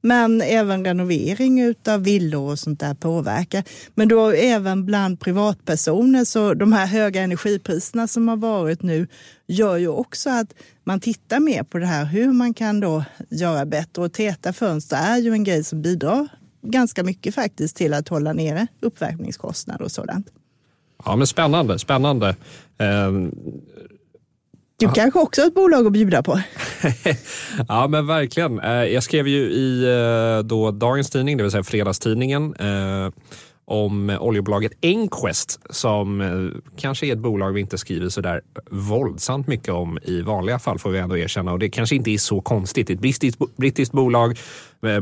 men 0.00 0.42
även 0.42 0.84
renovering 0.84 1.74
av 1.88 2.02
villor 2.02 2.50
och 2.50 2.58
sånt 2.58 2.80
där 2.80 2.94
påverkar. 2.94 3.64
Men 3.94 4.08
då 4.08 4.30
även 4.30 4.86
bland 4.86 5.20
privatpersoner, 5.20 6.24
så 6.24 6.54
de 6.54 6.72
här 6.72 6.86
höga 6.86 7.22
energipriserna 7.22 8.08
som 8.08 8.28
har 8.28 8.36
varit 8.36 8.82
nu 8.82 9.06
gör 9.46 9.76
ju 9.76 9.88
också 9.88 10.30
att 10.30 10.54
man 10.84 11.00
tittar 11.00 11.40
mer 11.40 11.62
på 11.62 11.78
det 11.78 11.86
här 11.86 12.04
hur 12.04 12.32
man 12.32 12.54
kan 12.54 12.80
då 12.80 13.04
göra 13.30 13.66
bättre. 13.66 14.02
Och 14.02 14.12
täta 14.12 14.52
fönster 14.52 14.96
är 14.96 15.18
ju 15.18 15.32
en 15.32 15.44
grej 15.44 15.64
som 15.64 15.82
bidrar 15.82 16.28
ganska 16.62 17.02
mycket 17.02 17.34
faktiskt 17.34 17.76
till 17.76 17.94
att 17.94 18.08
hålla 18.08 18.32
nere 18.32 18.66
uppvärmningskostnader 18.80 19.84
och 19.84 19.92
sådant. 19.92 20.26
Ja, 21.04 21.16
men 21.16 21.26
spännande, 21.26 21.78
spännande. 21.78 22.36
Ehm, 22.78 23.32
du 24.78 24.88
kanske 24.88 25.20
också 25.20 25.40
har 25.40 25.48
ett 25.48 25.54
bolag 25.54 25.86
att 25.86 25.92
bjuda 25.92 26.22
på? 26.22 26.40
ja, 27.68 27.88
men 27.88 28.06
verkligen. 28.06 28.60
Eh, 28.60 28.70
jag 28.72 29.02
skrev 29.02 29.28
ju 29.28 29.38
i 29.38 29.84
eh, 29.84 30.46
då 30.46 30.70
dagens 30.70 31.10
tidning, 31.10 31.36
det 31.36 31.42
vill 31.42 31.52
säga 31.52 31.64
fredagstidningen, 31.64 32.54
eh, 32.54 33.10
om 33.66 34.16
oljebolaget 34.20 34.72
Enquest 34.82 35.60
som 35.70 36.52
kanske 36.76 37.06
är 37.06 37.12
ett 37.12 37.18
bolag 37.18 37.52
vi 37.52 37.60
inte 37.60 37.78
skriver 37.78 38.08
så 38.08 38.20
där 38.20 38.40
våldsamt 38.70 39.46
mycket 39.46 39.68
om 39.68 39.98
i 40.02 40.22
vanliga 40.22 40.58
fall 40.58 40.78
får 40.78 40.90
vi 40.90 40.98
ändå 40.98 41.16
erkänna 41.16 41.52
och 41.52 41.58
det 41.58 41.70
kanske 41.70 41.96
inte 41.96 42.10
är 42.10 42.18
så 42.18 42.40
konstigt. 42.40 42.90
Ett 42.90 43.00
brittiskt, 43.00 43.40
brittiskt 43.56 43.92
bolag, 43.92 44.38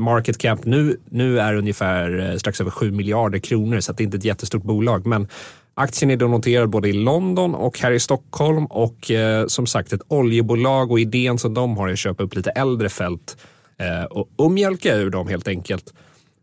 market 0.01 0.39
cap 0.39 0.65
nu, 0.65 1.01
nu 1.11 1.41
är 1.41 1.55
ungefär 1.55 2.35
strax 2.39 2.61
över 2.61 2.71
7 2.71 2.91
miljarder 2.93 3.39
kronor 3.39 3.81
så 3.81 3.93
det 3.93 4.03
är 4.03 4.05
inte 4.05 4.17
ett 4.17 4.25
jättestort 4.25 4.63
bolag 4.63 5.07
men 5.07 5.29
Aktien 5.75 6.11
är 6.11 6.17
då 6.17 6.29
noterad 6.29 6.71
både 6.71 6.89
i 6.89 6.93
London 6.93 7.55
och 7.55 7.79
här 7.79 7.93
i 7.93 8.01
Stockholm 8.01 8.67
och 8.67 9.11
eh, 9.11 9.47
som 9.47 9.67
sagt 9.67 9.93
ett 9.93 10.03
oljebolag 10.09 10.91
och 10.91 11.01
idén 11.01 11.39
som 11.39 11.55
de 11.55 11.77
har 11.77 11.89
är 11.89 11.93
att 11.93 11.99
köpa 11.99 12.23
upp 12.23 12.35
lite 12.35 12.51
äldre 12.51 12.89
fält 12.89 13.37
eh, 13.79 14.05
och, 14.05 14.29
och 14.37 14.51
mjölka 14.51 14.97
ur 14.97 15.11
dem 15.11 15.29
helt 15.29 15.49
enkelt. 15.49 15.93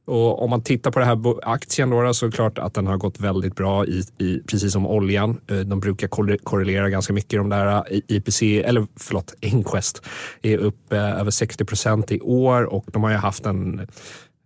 Och 0.09 0.43
om 0.43 0.49
man 0.49 0.63
tittar 0.63 0.91
på 0.91 0.99
den 0.99 1.07
här 1.07 1.35
aktien 1.43 1.89
då, 1.89 2.13
så 2.13 2.25
är 2.25 2.29
det 2.29 2.35
klart 2.35 2.57
att 2.57 2.73
den 2.73 2.87
har 2.87 2.97
gått 2.97 3.19
väldigt 3.19 3.55
bra, 3.55 3.85
i, 3.85 4.03
i, 4.17 4.39
precis 4.47 4.73
som 4.73 4.87
oljan. 4.87 5.41
Eh, 5.47 5.57
de 5.57 5.79
brukar 5.79 6.07
korrelera 6.37 6.89
ganska 6.89 7.13
mycket. 7.13 7.39
De 7.39 7.49
där 7.49 7.83
eh, 7.91 7.99
IPC, 8.07 8.41
eller 8.41 8.87
förlåt, 8.95 9.35
Inquest 9.41 10.01
är 10.41 10.57
upp 10.57 10.93
eh, 10.93 11.19
över 11.19 11.31
60 11.31 11.65
procent 11.65 12.11
i 12.11 12.19
år 12.19 12.63
och 12.63 12.85
de 12.87 13.03
har 13.03 13.11
ju 13.11 13.17
haft 13.17 13.45
en 13.45 13.87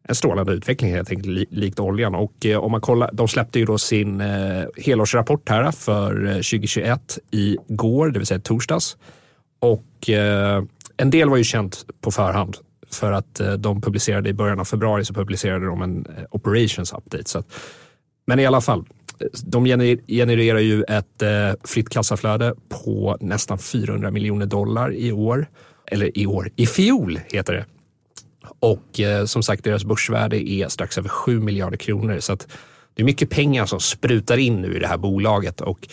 en 0.08 0.16
strålande 0.16 0.54
utveckling 0.54 0.92
helt 0.92 1.12
enkelt, 1.12 1.52
likt 1.52 1.80
oljan. 1.80 2.16
Och 2.16 2.46
eh, 2.46 2.58
om 2.58 2.72
man 2.72 2.82
kollar, 2.82 3.10
de 3.14 3.28
släppte 3.28 3.60
ju 3.60 3.66
då 3.66 3.78
sin 3.78 4.22
eh, 4.22 4.66
helårsrapport 4.78 5.50
här 5.50 5.72
för 5.72 6.14
2021 6.34 7.20
i 7.32 7.58
går, 7.68 8.10
det 8.10 8.20
vill 8.20 8.28
säga 8.28 8.40
torsdags. 8.40 8.98
Och 9.60 10.10
eh, 10.10 10.64
en 10.98 11.10
del 11.10 11.30
var 11.30 11.38
ju 11.38 11.44
känt 11.44 11.86
på 12.02 12.12
förhand 12.12 12.58
för 12.92 13.12
att 13.12 13.40
eh, 13.40 13.54
de 13.54 13.82
publicerade 13.82 14.30
i 14.30 14.34
början 14.34 14.60
av 14.60 14.66
februari 14.66 15.06
så 15.06 15.14
publicerade 15.14 15.66
de 15.66 15.82
en 15.82 16.06
eh, 16.18 16.24
operations 16.32 16.94
update. 16.94 17.30
Så 17.30 17.40
att, 17.40 17.48
men 18.26 18.40
i 18.40 18.46
alla 18.46 18.62
fall, 18.62 18.86
de 19.44 19.66
genererar 20.08 20.60
ju 20.60 20.84
ett 20.84 21.22
eh, 21.22 21.30
fritt 21.64 21.90
kassaflöde 21.90 22.54
på 22.70 23.18
nästan 23.22 23.60
400 23.60 24.12
miljoner 24.12 24.46
dollar 24.46 24.94
i 24.94 25.12
år. 25.12 25.48
Eller 25.86 26.18
i 26.18 26.26
år, 26.26 26.50
i 26.56 26.66
fjol 26.66 27.20
heter 27.26 27.54
det. 27.54 27.66
Och 28.64 29.00
eh, 29.00 29.26
som 29.26 29.44
sagt, 29.44 29.64
deras 29.64 29.86
börsvärde 29.86 30.50
är 30.50 30.68
strax 30.68 30.98
över 30.98 31.10
7 31.10 31.40
miljarder 31.40 31.78
kronor. 31.78 32.20
Så 32.20 32.34
att 32.34 32.48
det 32.94 33.02
är 33.02 33.06
mycket 33.06 33.30
pengar 33.30 33.66
som 33.66 33.80
sprutar 33.80 34.38
in 34.38 34.62
nu 34.62 34.76
i 34.76 34.80
det 34.80 34.88
här 34.88 34.98
bolaget. 34.98 35.62
Och 35.62 35.88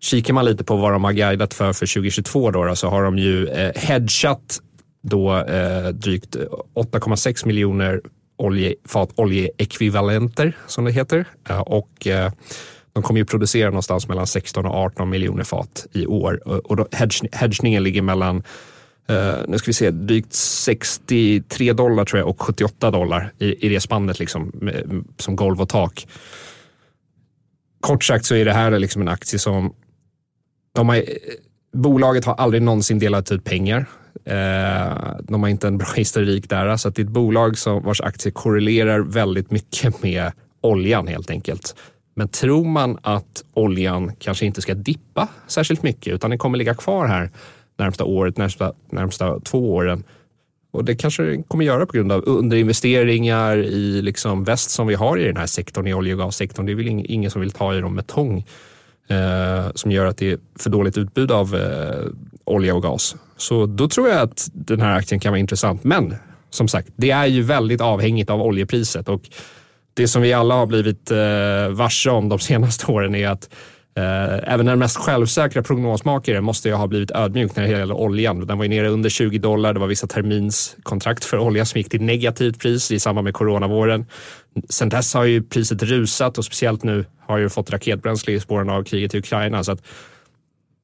kikar 0.00 0.34
man 0.34 0.44
lite 0.44 0.64
på 0.64 0.76
vad 0.76 0.92
de 0.92 1.04
har 1.04 1.12
guidat 1.12 1.54
för 1.54 1.72
för 1.72 1.86
2022 1.94 2.50
då, 2.50 2.64
då 2.64 2.76
så 2.76 2.88
har 2.88 3.02
de 3.02 3.18
ju 3.18 3.48
eh, 3.48 3.72
hedgat 3.74 4.60
då 5.02 5.36
eh, 5.36 5.88
drygt 5.88 6.36
8,6 6.74 7.46
miljoner 7.46 8.00
olje, 8.38 8.74
fat 8.84 9.10
oljeekvivalenter 9.14 10.56
som 10.66 10.84
det 10.84 10.92
heter. 10.92 11.24
Eh, 11.48 11.60
och 11.60 12.06
eh, 12.06 12.32
de 12.92 13.02
kommer 13.02 13.20
ju 13.20 13.24
producera 13.24 13.70
någonstans 13.70 14.08
mellan 14.08 14.26
16 14.26 14.66
och 14.66 14.74
18 14.74 15.10
miljoner 15.10 15.44
fat 15.44 15.86
i 15.92 16.06
år. 16.06 16.48
Och, 16.48 16.58
och 16.58 16.76
då, 16.76 16.88
hedgningen 17.32 17.82
ligger 17.82 18.02
mellan 18.02 18.42
Uh, 19.10 19.44
nu 19.48 19.58
ska 19.58 19.66
vi 19.66 19.72
se, 19.72 19.90
drygt 19.90 20.32
63 20.32 21.72
dollar 21.72 22.04
tror 22.04 22.18
jag 22.18 22.28
och 22.28 22.42
78 22.42 22.90
dollar 22.90 23.32
i, 23.38 23.66
i 23.66 23.68
det 23.68 23.80
spannet 23.80 24.18
liksom, 24.18 24.52
med, 24.54 25.04
som 25.18 25.36
golv 25.36 25.60
och 25.60 25.68
tak. 25.68 26.06
Kort 27.80 28.04
sagt 28.04 28.24
så 28.24 28.34
är 28.34 28.44
det 28.44 28.52
här 28.52 28.78
liksom 28.78 29.02
en 29.02 29.08
aktie 29.08 29.38
som 29.38 29.74
de 30.74 30.88
har, 30.88 30.96
eh, 30.96 31.02
bolaget 31.72 32.24
har 32.24 32.34
aldrig 32.34 32.62
någonsin 32.62 32.98
delat 32.98 33.32
ut 33.32 33.44
pengar. 33.44 33.78
Uh, 34.26 35.16
de 35.22 35.42
har 35.42 35.48
inte 35.48 35.66
en 35.66 35.78
bra 35.78 35.92
historik 35.96 36.48
där, 36.48 36.76
så 36.76 36.90
det 36.90 37.02
är 37.02 37.04
ett 37.04 37.10
bolag 37.10 37.58
som, 37.58 37.82
vars 37.82 38.00
aktie 38.00 38.32
korrelerar 38.32 39.00
väldigt 39.00 39.50
mycket 39.50 40.02
med 40.02 40.32
oljan 40.60 41.06
helt 41.06 41.30
enkelt. 41.30 41.74
Men 42.14 42.28
tror 42.28 42.64
man 42.64 42.98
att 43.02 43.44
oljan 43.54 44.12
kanske 44.18 44.46
inte 44.46 44.62
ska 44.62 44.74
dippa 44.74 45.28
särskilt 45.46 45.82
mycket 45.82 46.14
utan 46.14 46.30
den 46.30 46.38
kommer 46.38 46.58
ligga 46.58 46.74
kvar 46.74 47.06
här 47.06 47.30
närmsta 47.78 48.04
året, 48.04 48.36
närmsta, 48.36 48.72
närmsta 48.90 49.40
två 49.40 49.74
åren. 49.74 50.04
Och 50.70 50.84
det 50.84 50.94
kanske 50.94 51.22
den 51.22 51.42
kommer 51.42 51.64
göra 51.64 51.86
på 51.86 51.92
grund 51.92 52.12
av 52.12 52.22
underinvesteringar 52.26 53.56
i 53.56 54.02
liksom 54.02 54.44
väst 54.44 54.70
som 54.70 54.86
vi 54.86 54.94
har 54.94 55.18
i 55.18 55.24
den 55.24 55.36
här 55.36 55.46
sektorn, 55.46 55.86
i 55.86 55.94
olje 55.94 56.14
och 56.14 56.20
gassektorn. 56.20 56.66
Det 56.66 56.72
är 56.72 56.76
väl 56.76 56.88
ingen 56.88 57.30
som 57.30 57.40
vill 57.40 57.50
ta 57.50 57.74
i 57.74 57.80
dem 57.80 57.94
med 57.94 58.06
tång 58.06 58.44
eh, 59.08 59.70
som 59.74 59.90
gör 59.90 60.06
att 60.06 60.16
det 60.16 60.32
är 60.32 60.38
för 60.58 60.70
dåligt 60.70 60.98
utbud 60.98 61.32
av 61.32 61.56
eh, 61.56 62.10
olja 62.44 62.74
och 62.74 62.82
gas. 62.82 63.16
Så 63.36 63.66
då 63.66 63.88
tror 63.88 64.08
jag 64.08 64.20
att 64.20 64.48
den 64.52 64.80
här 64.80 64.96
aktien 64.96 65.20
kan 65.20 65.32
vara 65.32 65.40
intressant. 65.40 65.84
Men 65.84 66.14
som 66.50 66.68
sagt, 66.68 66.88
det 66.96 67.10
är 67.10 67.26
ju 67.26 67.42
väldigt 67.42 67.80
avhängigt 67.80 68.30
av 68.30 68.42
oljepriset 68.42 69.08
och 69.08 69.30
det 69.94 70.08
som 70.08 70.22
vi 70.22 70.32
alla 70.32 70.54
har 70.54 70.66
blivit 70.66 71.10
eh, 71.10 71.68
varse 71.68 72.10
om 72.10 72.28
de 72.28 72.38
senaste 72.38 72.92
åren 72.92 73.14
är 73.14 73.28
att 73.28 73.50
även 73.98 74.66
den 74.66 74.78
mest 74.78 74.96
självsäkra 74.96 75.62
prognosmakare 75.62 76.40
måste 76.40 76.68
ju 76.68 76.74
ha 76.74 76.86
blivit 76.86 77.10
ödmjuk 77.10 77.56
när 77.56 77.62
det 77.62 77.68
gäller 77.68 77.94
oljan. 77.94 78.46
Den 78.46 78.58
var 78.58 78.64
ju 78.64 78.68
nere 78.68 78.88
under 78.88 79.10
20 79.10 79.38
dollar. 79.38 79.74
Det 79.74 79.80
var 79.80 79.86
vissa 79.86 80.06
terminskontrakt 80.06 81.24
för 81.24 81.38
olja 81.38 81.64
som 81.64 81.78
gick 81.78 81.88
till 81.90 82.02
negativt 82.02 82.58
pris 82.58 82.90
i 82.90 83.00
samband 83.00 83.24
med 83.24 83.34
coronavåren. 83.34 84.06
Sen 84.68 84.88
dess 84.88 85.14
har 85.14 85.24
ju 85.24 85.42
priset 85.42 85.82
rusat 85.82 86.38
och 86.38 86.44
speciellt 86.44 86.82
nu 86.82 87.04
har 87.26 87.38
ju 87.38 87.48
fått 87.48 87.70
raketbränsle 87.70 88.32
i 88.32 88.40
spåren 88.40 88.70
av 88.70 88.84
kriget 88.84 89.14
i 89.14 89.18
Ukraina. 89.18 89.64
Så 89.64 89.76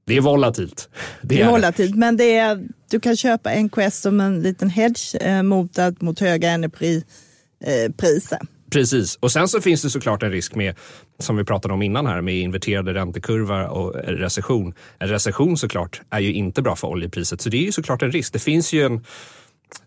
det 0.06 0.16
är 0.16 0.20
volatilt. 0.20 0.88
Det 1.22 1.34
det 1.34 1.42
är 1.42 1.50
volatilt, 1.50 1.96
men 1.96 2.16
det 2.16 2.36
är, 2.36 2.68
du 2.90 3.00
kan 3.00 3.16
köpa 3.16 3.50
NKS 3.54 4.00
som 4.00 4.20
en 4.20 4.42
liten 4.42 4.70
hedge 4.70 5.14
eh, 5.20 5.42
mot, 5.42 5.78
mot 6.00 6.20
höga 6.20 6.50
energipriser. 6.50 8.38
Precis, 8.70 9.16
och 9.16 9.32
sen 9.32 9.48
så 9.48 9.60
finns 9.60 9.82
det 9.82 9.90
såklart 9.90 10.22
en 10.22 10.30
risk 10.30 10.54
med, 10.54 10.74
som 11.18 11.36
vi 11.36 11.44
pratade 11.44 11.74
om 11.74 11.82
innan 11.82 12.06
här, 12.06 12.20
med 12.20 12.34
inverterade 12.34 12.94
räntekurvor 12.94 13.66
och 13.66 13.94
recession. 13.94 14.74
En 14.98 15.08
recession 15.08 15.56
såklart 15.56 16.00
är 16.10 16.20
ju 16.20 16.32
inte 16.32 16.62
bra 16.62 16.76
för 16.76 16.88
oljepriset, 16.88 17.40
så 17.40 17.48
det 17.48 17.56
är 17.56 17.62
ju 17.62 17.72
såklart 17.72 18.02
en 18.02 18.12
risk. 18.12 18.32
Det 18.32 18.38
finns 18.38 18.72
ju 18.72 18.82
en, 18.82 19.04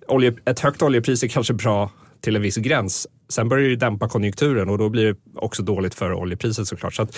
olje, 0.07 0.33
ett 0.45 0.59
högt 0.59 0.81
oljepris 0.81 1.23
är 1.23 1.27
kanske 1.27 1.53
bra 1.53 1.91
till 2.21 2.35
en 2.35 2.41
viss 2.41 2.57
gräns. 2.57 3.07
Sen 3.29 3.49
börjar 3.49 3.69
det 3.69 3.75
dämpa 3.75 4.09
konjunkturen 4.09 4.69
och 4.69 4.77
då 4.77 4.89
blir 4.89 5.05
det 5.05 5.15
också 5.35 5.63
dåligt 5.63 5.95
för 5.95 6.13
oljepriset 6.13 6.67
såklart. 6.67 6.93
Så 6.93 7.01
att, 7.01 7.17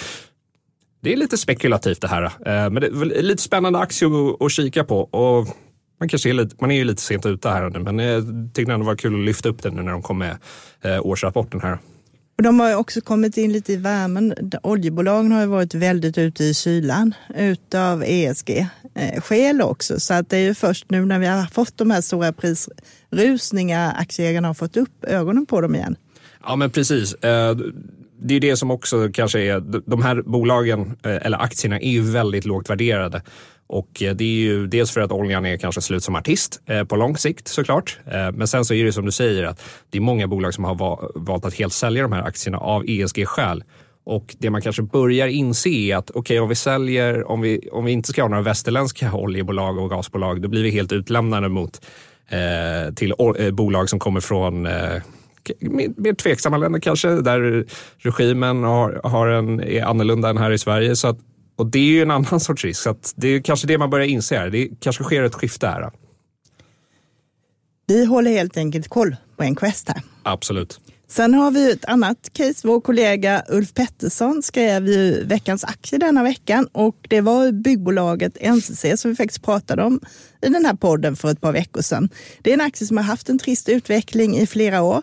det 1.01 1.13
är 1.13 1.17
lite 1.17 1.37
spekulativt 1.37 2.01
det 2.01 2.07
här, 2.07 2.23
eh, 2.23 2.69
men 2.69 2.75
det 2.75 2.87
är 2.87 3.23
lite 3.23 3.41
spännande 3.41 3.79
aktie 3.79 4.07
att 4.39 4.51
kika 4.51 4.83
på. 4.83 4.99
Och 4.99 5.47
man, 5.99 6.09
kanske 6.09 6.29
är 6.29 6.33
lite, 6.33 6.55
man 6.59 6.71
är 6.71 6.75
ju 6.75 6.83
lite 6.83 7.01
sent 7.01 7.25
ute 7.25 7.49
här 7.49 7.69
nu, 7.69 7.79
men 7.79 7.99
jag 7.99 8.23
tyckte 8.53 8.73
ändå 8.73 8.83
det 8.83 8.87
var 8.87 8.95
kul 8.95 9.13
att 9.13 9.25
lyfta 9.25 9.49
upp 9.49 9.63
det 9.63 9.71
nu 9.71 9.81
när 9.81 9.91
de 9.91 10.01
kom 10.01 10.17
med 10.17 10.37
eh, 10.81 11.05
årsrapporten 11.05 11.61
här. 11.61 11.77
Och 12.39 12.43
de 12.43 12.59
har 12.59 12.75
också 12.75 13.01
kommit 13.01 13.37
in 13.37 13.51
lite 13.51 13.73
i 13.73 13.75
värmen. 13.75 14.33
Oljebolagen 14.63 15.31
har 15.31 15.41
ju 15.41 15.47
varit 15.47 15.73
väldigt 15.73 16.17
ute 16.17 16.43
i 16.43 16.53
kylan 16.53 17.13
utav 17.35 18.03
ESG-skäl 18.03 19.61
också. 19.61 19.99
Så 19.99 20.13
att 20.13 20.29
det 20.29 20.37
är 20.37 20.41
ju 20.41 20.53
först 20.53 20.85
nu 20.89 21.05
när 21.05 21.19
vi 21.19 21.27
har 21.27 21.45
fått 21.45 21.77
de 21.77 21.91
här 21.91 22.01
stora 22.01 22.33
prisrusningarna 22.33 23.91
aktieägarna 23.91 24.47
har 24.47 24.53
fått 24.53 24.77
upp 24.77 25.03
ögonen 25.03 25.45
på 25.45 25.61
dem 25.61 25.75
igen. 25.75 25.95
Ja 26.43 26.55
men 26.55 26.69
precis. 26.69 27.13
Eh, 27.13 27.57
det 28.21 28.33
är 28.33 28.39
det 28.39 28.57
som 28.57 28.71
också 28.71 29.09
kanske 29.13 29.39
är, 29.39 29.59
de 29.85 30.01
här 30.01 30.21
bolagen 30.21 30.81
eh, 30.81 31.25
eller 31.25 31.37
aktierna 31.37 31.79
är 31.79 31.91
ju 31.91 32.01
väldigt 32.01 32.45
lågt 32.45 32.69
värderade. 32.69 33.21
Och 33.69 34.03
eh, 34.03 34.15
det 34.15 34.23
är 34.23 34.27
ju 34.27 34.67
dels 34.67 34.91
för 34.91 35.01
att 35.01 35.11
oljan 35.11 35.45
är 35.45 35.57
kanske 35.57 35.81
slut 35.81 36.03
som 36.03 36.15
artist 36.15 36.61
eh, 36.65 36.83
på 36.83 36.95
lång 36.95 37.17
sikt 37.17 37.47
såklart. 37.47 37.99
Eh, 38.05 38.31
men 38.31 38.47
sen 38.47 38.65
så 38.65 38.73
är 38.73 38.85
det 38.85 38.93
som 38.93 39.05
du 39.05 39.11
säger 39.11 39.43
att 39.43 39.63
det 39.89 39.97
är 39.97 40.01
många 40.01 40.27
bolag 40.27 40.53
som 40.53 40.63
har 40.63 40.75
valt 41.15 41.45
att 41.45 41.53
helt 41.53 41.73
sälja 41.73 42.03
de 42.03 42.11
här 42.11 42.23
aktierna 42.23 42.57
av 42.57 42.83
ESG-skäl. 42.87 43.63
Och 44.03 44.35
det 44.39 44.49
man 44.49 44.61
kanske 44.61 44.81
börjar 44.81 45.27
inse 45.27 45.69
är 45.69 45.95
att 45.95 46.09
okej, 46.09 46.19
okay, 46.19 46.39
om 46.39 46.49
vi 46.49 46.55
säljer, 46.55 47.29
om 47.31 47.41
vi, 47.41 47.69
om 47.71 47.85
vi 47.85 47.91
inte 47.91 48.09
ska 48.09 48.21
ha 48.21 48.29
några 48.29 48.43
västerländska 48.43 49.13
oljebolag 49.13 49.77
och 49.77 49.89
gasbolag, 49.89 50.41
då 50.41 50.47
blir 50.47 50.63
vi 50.63 50.69
helt 50.69 50.91
utlämnade 50.91 51.49
mot 51.49 51.85
eh, 52.29 52.93
till 52.93 53.13
eh, 53.37 53.51
bolag 53.51 53.89
som 53.89 53.99
kommer 53.99 54.19
från 54.19 54.65
eh, 54.65 55.01
mer 55.97 56.13
tveksamma 56.13 56.57
länder 56.57 56.79
kanske, 56.79 57.09
där 57.09 57.65
regimen 57.97 58.63
har, 58.63 59.01
har 59.03 59.27
en, 59.27 59.59
är 59.59 59.83
annorlunda 59.83 60.29
än 60.29 60.37
här 60.37 60.51
i 60.51 60.57
Sverige. 60.57 60.95
Så 60.95 61.07
att 61.07 61.17
och 61.59 61.65
det 61.65 61.79
är 61.79 61.83
ju 61.83 62.01
en 62.01 62.11
annan 62.11 62.39
sorts 62.39 62.65
risk. 62.65 62.81
Så 62.81 62.95
det 63.15 63.27
är 63.27 63.41
kanske 63.41 63.67
det 63.67 63.77
man 63.77 63.89
börjar 63.89 64.07
inse 64.07 64.37
här. 64.37 64.49
Det 64.49 64.69
kanske 64.79 65.03
sker 65.03 65.23
ett 65.23 65.35
skifte 65.35 65.67
här. 65.67 65.91
Vi 67.87 68.05
håller 68.05 68.31
helt 68.31 68.57
enkelt 68.57 68.87
koll 68.87 69.15
på 69.37 69.43
en 69.43 69.55
quest 69.55 69.89
här. 69.89 70.01
Absolut. 70.23 70.79
Sen 71.11 71.33
har 71.33 71.51
vi 71.51 71.71
ett 71.71 71.85
annat 71.85 72.29
case. 72.33 72.67
Vår 72.67 72.81
kollega 72.81 73.43
Ulf 73.49 73.73
Pettersson 73.73 74.43
skrev 74.43 74.87
ju 74.87 75.23
veckans 75.23 75.63
aktie 75.63 75.99
denna 75.99 76.23
veckan 76.23 76.67
och 76.71 76.95
det 77.09 77.21
var 77.21 77.51
byggbolaget 77.51 78.37
NCC 78.41 78.85
som 79.01 79.11
vi 79.11 79.15
faktiskt 79.15 79.43
pratade 79.43 79.83
om 79.83 79.99
i 80.41 80.49
den 80.49 80.65
här 80.65 80.73
podden 80.73 81.15
för 81.15 81.31
ett 81.31 81.41
par 81.41 81.51
veckor 81.51 81.81
sedan. 81.81 82.09
Det 82.41 82.49
är 82.49 82.53
en 82.53 82.61
aktie 82.61 82.87
som 82.87 82.97
har 82.97 83.03
haft 83.03 83.29
en 83.29 83.39
trist 83.39 83.69
utveckling 83.69 84.37
i 84.37 84.47
flera 84.47 84.81
år. 84.81 85.01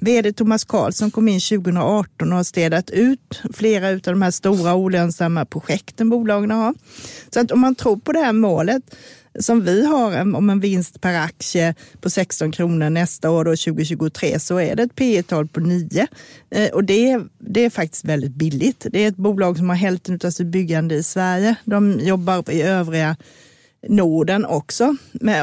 Vd 0.00 0.32
Thomas 0.32 0.64
Karlsson 0.64 1.10
kom 1.10 1.28
in 1.28 1.40
2018 1.40 2.32
och 2.32 2.36
har 2.36 2.44
städat 2.44 2.90
ut 2.90 3.42
flera 3.52 3.88
av 3.88 4.00
de 4.00 4.22
här 4.22 4.30
stora 4.30 4.74
olönsamma 4.74 5.44
projekten 5.44 6.10
bolagen 6.10 6.50
har. 6.50 6.74
Så 7.34 7.40
att 7.40 7.52
om 7.52 7.60
man 7.60 7.74
tror 7.74 7.96
på 7.96 8.12
det 8.12 8.20
här 8.20 8.32
målet 8.32 8.82
som 9.38 9.64
vi 9.64 9.86
har 9.86 10.20
om 10.36 10.50
en 10.50 10.60
vinst 10.60 11.00
per 11.00 11.14
aktie 11.14 11.74
på 12.00 12.10
16 12.10 12.52
kronor 12.52 12.90
nästa 12.90 13.30
år, 13.30 13.44
då 13.44 13.50
2023, 13.50 14.40
så 14.40 14.60
är 14.60 14.76
det 14.76 14.82
ett 14.82 14.94
P 14.94 15.22
tal 15.22 15.48
på 15.48 15.60
9. 15.60 16.06
Eh, 16.50 16.70
och 16.70 16.84
det 16.84 17.10
är, 17.10 17.22
det 17.38 17.64
är 17.64 17.70
faktiskt 17.70 18.04
väldigt 18.04 18.34
billigt. 18.34 18.86
Det 18.90 19.04
är 19.04 19.08
ett 19.08 19.16
bolag 19.16 19.56
som 19.56 19.68
har 19.68 19.76
hälften 19.76 20.20
av 20.24 20.30
sitt 20.30 20.46
byggande 20.46 20.94
i 20.94 21.02
Sverige. 21.02 21.54
De 21.64 22.00
jobbar 22.00 22.50
i 22.50 22.62
övriga 22.62 23.16
Norden 23.86 24.46
också. 24.46 24.96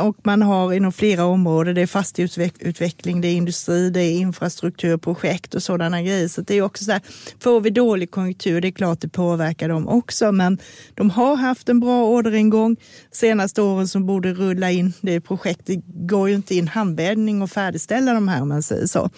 Och 0.04 0.18
man 0.24 0.42
har 0.42 0.74
inom 0.74 0.92
flera 0.92 1.26
områden, 1.26 1.76
det 1.76 1.82
är 1.82 1.88
fastighetsutveckling, 1.88 3.22
det 3.22 3.28
är 3.28 3.36
industri, 3.36 3.90
det 3.90 4.02
är 4.02 4.12
infrastrukturprojekt 4.12 5.56
och 5.56 5.64
sådana 5.64 6.02
grejer. 6.02 6.28
Så 6.28 6.42
det 6.42 6.56
är 6.56 6.62
också 6.62 6.84
så 6.84 6.92
här, 6.92 7.02
får 7.40 7.62
vi 7.62 7.70
dålig 7.70 8.12
konjunktur, 8.12 8.62
det 8.62 8.68
är 8.68 8.72
klart 8.72 9.02
det 9.02 9.10
påverkar 9.10 9.70
dem 9.70 9.88
också. 9.88 10.32
Men 10.32 10.58
de 10.94 11.10
har 11.10 11.36
haft 11.36 11.70
en 11.70 11.80
bra 11.80 12.06
orderingång 12.06 12.78
senaste 13.12 13.62
åren 13.62 13.88
som 13.88 14.06
borde 14.06 14.34
rulla 14.34 14.72
in. 14.72 14.94
Det 15.02 15.22
projektet 15.22 15.80
går 15.86 16.30
ju 16.30 16.36
inte 16.36 16.56
in 16.56 16.68
handbäddning 16.68 17.42
och 17.42 17.52
färdigställa 17.52 18.14
de 18.14 18.28
här 18.28 18.42
om 18.42 18.50
man 18.50 18.64
säger 18.64 18.88
så. 18.88 19.10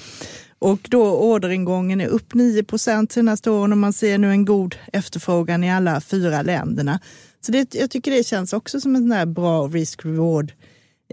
Och 0.59 0.79
då 0.89 1.17
orderingången 1.17 2.01
är 2.01 2.07
upp 2.07 2.33
9 2.33 2.63
procent 2.63 3.11
senaste 3.11 3.51
åren 3.51 3.71
och 3.71 3.77
man 3.77 3.93
ser 3.93 4.17
nu 4.17 4.31
en 4.31 4.45
god 4.45 4.75
efterfrågan 4.93 5.63
i 5.63 5.71
alla 5.71 6.01
fyra 6.01 6.41
länderna. 6.41 6.99
Så 7.41 7.51
det, 7.51 7.75
jag 7.75 7.91
tycker 7.91 8.11
det 8.11 8.23
känns 8.23 8.53
också 8.53 8.81
som 8.81 8.95
en 8.95 9.01
sån 9.01 9.11
här 9.11 9.25
bra 9.25 9.67
risk-reward 9.67 10.51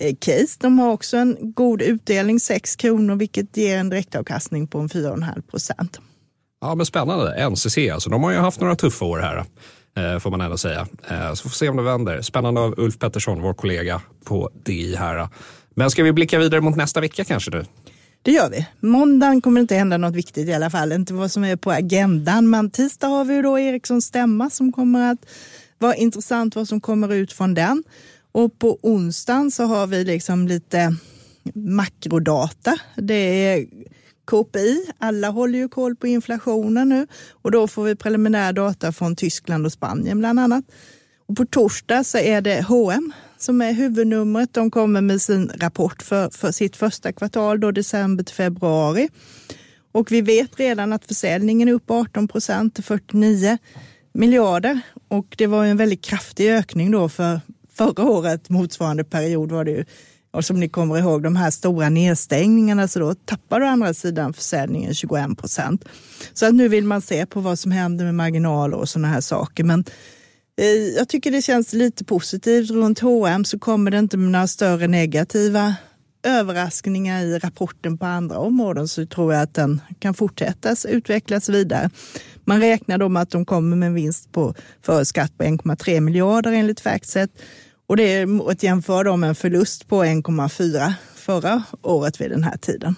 eh, 0.00 0.14
case. 0.20 0.58
De 0.60 0.78
har 0.78 0.92
också 0.92 1.16
en 1.16 1.36
god 1.40 1.82
utdelning, 1.82 2.40
6 2.40 2.76
kronor, 2.76 3.16
vilket 3.16 3.56
ger 3.56 3.78
en 3.78 3.88
direktavkastning 3.88 4.66
på 4.66 4.78
en 4.78 4.88
4,5 4.88 5.42
procent. 5.42 6.00
Ja, 6.60 6.74
men 6.74 6.86
spännande. 6.86 7.50
NCC, 7.50 7.78
alltså, 7.92 8.10
de 8.10 8.22
har 8.22 8.32
ju 8.32 8.38
haft 8.38 8.60
några 8.60 8.76
tuffa 8.76 9.04
år 9.04 9.18
här, 9.18 9.44
eh, 9.96 10.18
får 10.18 10.30
man 10.30 10.40
ändå 10.40 10.58
säga. 10.58 10.86
Eh, 11.10 11.34
så 11.34 11.42
får 11.42 11.50
vi 11.50 11.54
se 11.54 11.68
om 11.68 11.76
det 11.76 11.82
vänder. 11.82 12.22
Spännande 12.22 12.60
av 12.60 12.74
Ulf 12.76 12.98
Pettersson, 12.98 13.42
vår 13.42 13.54
kollega 13.54 14.00
på 14.24 14.50
DI 14.64 14.96
här. 14.96 15.28
Men 15.74 15.90
ska 15.90 16.02
vi 16.02 16.12
blicka 16.12 16.38
vidare 16.38 16.60
mot 16.60 16.76
nästa 16.76 17.00
vecka 17.00 17.24
kanske 17.24 17.50
nu? 17.50 17.64
Det 18.22 18.32
gör 18.32 18.50
vi. 18.50 18.66
Måndagen 18.80 19.40
kommer 19.40 19.60
det 19.60 19.62
inte 19.62 19.74
hända 19.74 19.96
något 19.96 20.14
viktigt 20.14 20.48
i 20.48 20.54
alla 20.54 20.70
fall, 20.70 20.92
inte 20.92 21.14
vad 21.14 21.30
som 21.30 21.44
är 21.44 21.56
på 21.56 21.70
agendan. 21.72 22.50
Men 22.50 22.70
tisdag 22.70 23.06
har 23.06 23.24
vi 23.24 23.34
ju 23.34 23.42
då 23.42 23.58
Ericssons 23.58 24.04
stämma 24.04 24.50
som 24.50 24.72
kommer 24.72 25.12
att 25.12 25.18
vad 25.84 25.96
intressant 25.96 26.56
vad 26.56 26.68
som 26.68 26.80
kommer 26.80 27.12
ut 27.14 27.32
från 27.32 27.54
den. 27.54 27.84
Och 28.32 28.58
på 28.58 28.78
onsdagen 28.82 29.50
så 29.50 29.64
har 29.64 29.86
vi 29.86 30.04
liksom 30.04 30.48
lite 30.48 30.96
makrodata. 31.54 32.78
Det 32.96 33.14
är 33.14 33.66
KPI, 34.26 34.86
alla 34.98 35.30
håller 35.30 35.58
ju 35.58 35.68
koll 35.68 35.96
på 35.96 36.06
inflationen 36.06 36.88
nu 36.88 37.06
och 37.32 37.50
då 37.50 37.68
får 37.68 37.84
vi 37.84 37.96
preliminär 37.96 38.52
data 38.52 38.92
från 38.92 39.16
Tyskland 39.16 39.66
och 39.66 39.72
Spanien 39.72 40.18
bland 40.18 40.40
annat. 40.40 40.64
Och 41.26 41.36
på 41.36 41.46
torsdag 41.46 42.04
så 42.04 42.18
är 42.18 42.40
det 42.40 42.62
H&M 42.62 43.12
som 43.38 43.60
är 43.60 43.72
huvudnumret. 43.72 44.54
De 44.54 44.70
kommer 44.70 45.00
med 45.00 45.22
sin 45.22 45.50
rapport 45.54 46.02
för, 46.02 46.30
för 46.30 46.52
sitt 46.52 46.76
första 46.76 47.12
kvartal, 47.12 47.60
då 47.60 47.70
december 47.70 48.24
till 48.24 48.34
februari. 48.34 49.08
Och 49.92 50.12
vi 50.12 50.20
vet 50.20 50.60
redan 50.60 50.92
att 50.92 51.04
försäljningen 51.04 51.68
är 51.68 51.72
upp 51.72 51.90
18 51.90 52.28
procent 52.28 52.74
till 52.74 52.84
49 52.84 53.58
miljarder 54.14 54.80
och 55.08 55.34
det 55.38 55.46
var 55.46 55.64
en 55.64 55.76
väldigt 55.76 56.04
kraftig 56.04 56.50
ökning 56.50 56.90
då 56.90 57.08
för 57.08 57.40
förra 57.74 58.04
året, 58.04 58.50
motsvarande 58.50 59.04
period 59.04 59.52
var 59.52 59.64
det 59.64 59.70
ju, 59.70 59.84
och 60.30 60.44
som 60.44 60.60
ni 60.60 60.68
kommer 60.68 60.98
ihåg, 60.98 61.22
de 61.22 61.36
här 61.36 61.50
stora 61.50 61.88
nedstängningarna, 61.88 62.88
så 62.88 62.98
då 62.98 63.14
tappar 63.14 63.60
å 63.60 63.66
andra 63.66 63.94
sidan 63.94 64.32
försäljningen 64.32 64.94
21 64.94 65.38
procent. 65.38 65.84
Så 66.32 66.46
att 66.46 66.54
nu 66.54 66.68
vill 66.68 66.84
man 66.84 67.02
se 67.02 67.26
på 67.26 67.40
vad 67.40 67.58
som 67.58 67.72
händer 67.72 68.04
med 68.04 68.14
marginaler 68.14 68.76
och 68.76 68.88
sådana 68.88 69.08
här 69.08 69.20
saker. 69.20 69.64
Men 69.64 69.84
eh, 70.60 70.66
jag 70.66 71.08
tycker 71.08 71.30
det 71.30 71.42
känns 71.42 71.72
lite 71.72 72.04
positivt. 72.04 72.70
Runt 72.70 73.00
H&M 73.00 73.44
så 73.44 73.58
kommer 73.58 73.90
det 73.90 73.98
inte 73.98 74.16
med 74.16 74.30
några 74.32 74.46
större 74.46 74.86
negativa 74.86 75.74
överraskningar 76.24 77.22
i 77.22 77.38
rapporten 77.38 77.98
på 77.98 78.06
andra 78.06 78.38
områden 78.38 78.88
så 78.88 79.06
tror 79.06 79.34
jag 79.34 79.42
att 79.42 79.54
den 79.54 79.80
kan 79.98 80.14
fortsätta 80.14 80.74
utvecklas 80.88 81.48
vidare. 81.48 81.90
Man 82.44 82.60
räknar 82.60 82.98
då 82.98 83.08
med 83.08 83.22
att 83.22 83.30
de 83.30 83.44
kommer 83.44 83.76
med 83.76 83.86
en 83.86 83.94
vinst 83.94 84.32
på 84.32 84.54
före 84.82 85.04
skatt 85.04 85.38
på 85.38 85.44
1,3 85.44 86.00
miljarder 86.00 86.52
enligt 86.52 86.80
Factset. 86.80 87.30
Och 87.86 87.96
det 87.96 88.14
är 88.14 88.50
att 88.50 88.62
jämföra 88.62 89.16
med 89.16 89.28
en 89.28 89.34
förlust 89.34 89.88
på 89.88 90.04
1,4 90.04 90.92
förra 91.14 91.62
året 91.82 92.20
vid 92.20 92.30
den 92.30 92.44
här 92.44 92.56
tiden. 92.56 92.94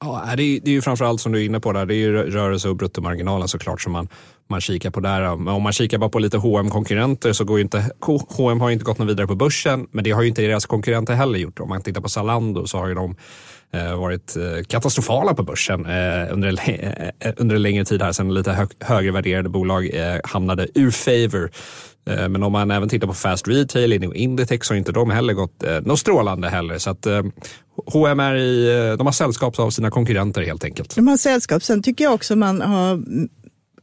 Ja, 0.00 0.34
det 0.36 0.42
är, 0.42 0.60
det 0.60 0.70
är 0.70 0.74
ju 0.74 0.82
framförallt 0.82 1.20
som 1.20 1.32
du 1.32 1.40
är 1.40 1.44
inne 1.44 1.60
på 1.60 1.72
där, 1.72 1.86
det 1.86 1.94
är 1.94 1.96
ju 1.96 2.12
rörelse 2.12 2.68
och 2.68 2.76
bruttomarginalen 2.76 3.48
såklart 3.48 3.80
som 3.80 3.92
man, 3.92 4.08
man 4.48 4.60
kikar 4.60 4.90
på 4.90 5.00
där. 5.00 5.36
Men 5.36 5.54
om 5.54 5.62
man 5.62 5.72
kikar 5.72 5.98
bara 5.98 6.10
på 6.10 6.18
lite 6.18 6.38
hm 6.38 6.70
konkurrenter 6.70 7.32
så 7.32 7.44
går 7.44 7.58
ju 7.58 7.62
inte, 7.62 7.90
H&M 8.28 8.60
har 8.60 8.68
ju 8.68 8.72
inte 8.72 8.84
gått 8.84 8.98
något 8.98 9.08
vidare 9.08 9.26
på 9.26 9.34
börsen, 9.34 9.86
men 9.90 10.04
det 10.04 10.10
har 10.10 10.22
ju 10.22 10.28
inte 10.28 10.42
deras 10.42 10.66
konkurrenter 10.66 11.14
heller 11.14 11.38
gjort. 11.38 11.60
Om 11.60 11.68
man 11.68 11.82
tittar 11.82 12.00
på 12.00 12.08
Zalando 12.08 12.66
så 12.66 12.78
har 12.78 12.88
ju 12.88 12.94
de 12.94 13.16
Eh, 13.76 13.96
varit 13.96 14.36
eh, 14.36 14.62
katastrofala 14.66 15.34
på 15.34 15.42
börsen 15.42 15.86
eh, 15.86 16.32
under, 16.32 16.48
en, 16.48 17.34
under 17.36 17.56
en 17.56 17.62
längre 17.62 17.84
tid 17.84 18.02
här 18.02 18.12
sen 18.12 18.34
lite 18.34 18.52
hög, 18.52 18.68
högre 18.80 19.12
värderade 19.12 19.48
bolag 19.48 19.90
hamnade 20.24 20.68
ur 20.74 20.90
favor. 20.90 21.50
Men 22.04 22.42
om 22.42 22.52
man 22.52 22.70
även 22.70 22.88
tittar 22.88 23.06
på 23.06 23.14
Fast 23.14 23.48
Retail, 23.48 24.06
och 24.06 24.14
Inditex 24.14 24.68
har 24.68 24.76
inte 24.76 24.92
de 24.92 25.10
heller 25.10 25.32
gått 25.32 25.64
något 25.82 25.98
strålande 25.98 26.48
heller. 26.48 26.78
Så 26.78 26.90
att 26.90 27.06
H&M 27.86 28.20
är 28.20 28.34
i, 28.34 28.96
de 28.98 29.06
har 29.06 29.12
sällskap 29.12 29.58
av 29.58 29.70
sina 29.70 29.90
konkurrenter 29.90 30.42
helt 30.42 30.64
enkelt. 30.64 30.94
De 30.94 31.08
har 31.08 31.16
sällskap. 31.16 31.62
Sen 31.62 31.82
tycker 31.82 32.04
jag 32.04 32.14
också 32.14 32.36
man 32.36 32.60
har 32.60 32.92
mm, 32.92 33.28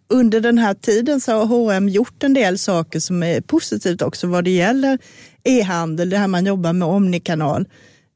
under 0.09 0.39
den 0.39 0.57
här 0.57 0.73
tiden 0.73 1.21
så 1.21 1.31
har 1.31 1.45
H&M 1.45 1.89
gjort 1.89 2.23
en 2.23 2.33
del 2.33 2.57
saker 2.57 2.99
som 2.99 3.23
är 3.23 3.41
positivt 3.41 4.01
också 4.01 4.27
vad 4.27 4.43
det 4.43 4.51
gäller 4.51 4.97
e-handel, 5.43 6.09
det 6.09 6.17
här 6.17 6.27
man 6.27 6.45
jobbar 6.45 6.73
med 6.73 6.87
omnikanal 6.87 7.65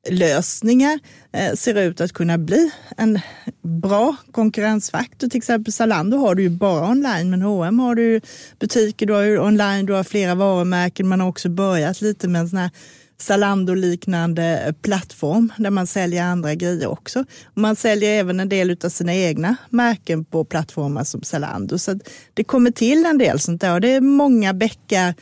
lösningar 0.09 0.99
eh, 1.33 1.53
ser 1.53 1.75
ut 1.75 2.01
att 2.01 2.13
kunna 2.13 2.37
bli 2.37 2.71
en 2.97 3.19
bra 3.61 4.15
konkurrensfaktor. 4.31 5.27
Till 5.27 5.37
exempel 5.37 5.73
Zalando 5.73 6.17
har 6.17 6.35
du 6.35 6.43
ju 6.43 6.49
bara 6.49 6.89
online, 6.89 7.29
men 7.29 7.41
H&M 7.41 7.79
har 7.79 7.95
du 7.95 8.21
butiker, 8.59 9.05
du 9.05 9.13
har 9.13 9.21
ju 9.21 9.39
online, 9.39 9.85
du 9.85 9.93
har 9.93 10.03
flera 10.03 10.35
varumärken. 10.35 11.07
Man 11.07 11.19
har 11.19 11.27
också 11.27 11.49
börjat 11.49 12.01
lite 12.01 12.27
med 12.27 12.41
en 12.41 12.49
sån 12.49 12.59
här 12.59 12.71
Zalando-liknande 13.19 14.63
eh, 14.67 14.73
plattform 14.73 15.53
där 15.57 15.69
man 15.69 15.87
säljer 15.87 16.23
andra 16.23 16.55
grejer 16.55 16.87
också. 16.87 17.25
Man 17.53 17.75
säljer 17.75 18.19
även 18.19 18.39
en 18.39 18.49
del 18.49 18.77
av 18.83 18.89
sina 18.89 19.15
egna 19.15 19.55
märken 19.69 20.25
på 20.25 20.45
plattformar 20.45 21.03
som 21.03 21.23
Zalando. 21.23 21.77
Så 21.77 21.99
det 22.33 22.43
kommer 22.43 22.71
till 22.71 23.05
en 23.05 23.17
del 23.17 23.39
sånt 23.39 23.61
där 23.61 23.73
och 23.73 23.81
det 23.81 23.91
är 23.91 24.01
många 24.01 24.53
bäckar 24.53 25.13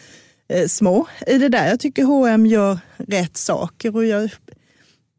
eh, 0.50 0.68
små 0.68 1.08
i 1.28 1.38
det 1.38 1.50
där. 1.50 1.68
Jag 1.68 1.80
tycker 1.80 2.04
H&M 2.04 2.46
gör 2.46 2.80
rätt 2.98 3.38
saker 3.38 3.96
och 3.96 4.06
jag 4.06 4.30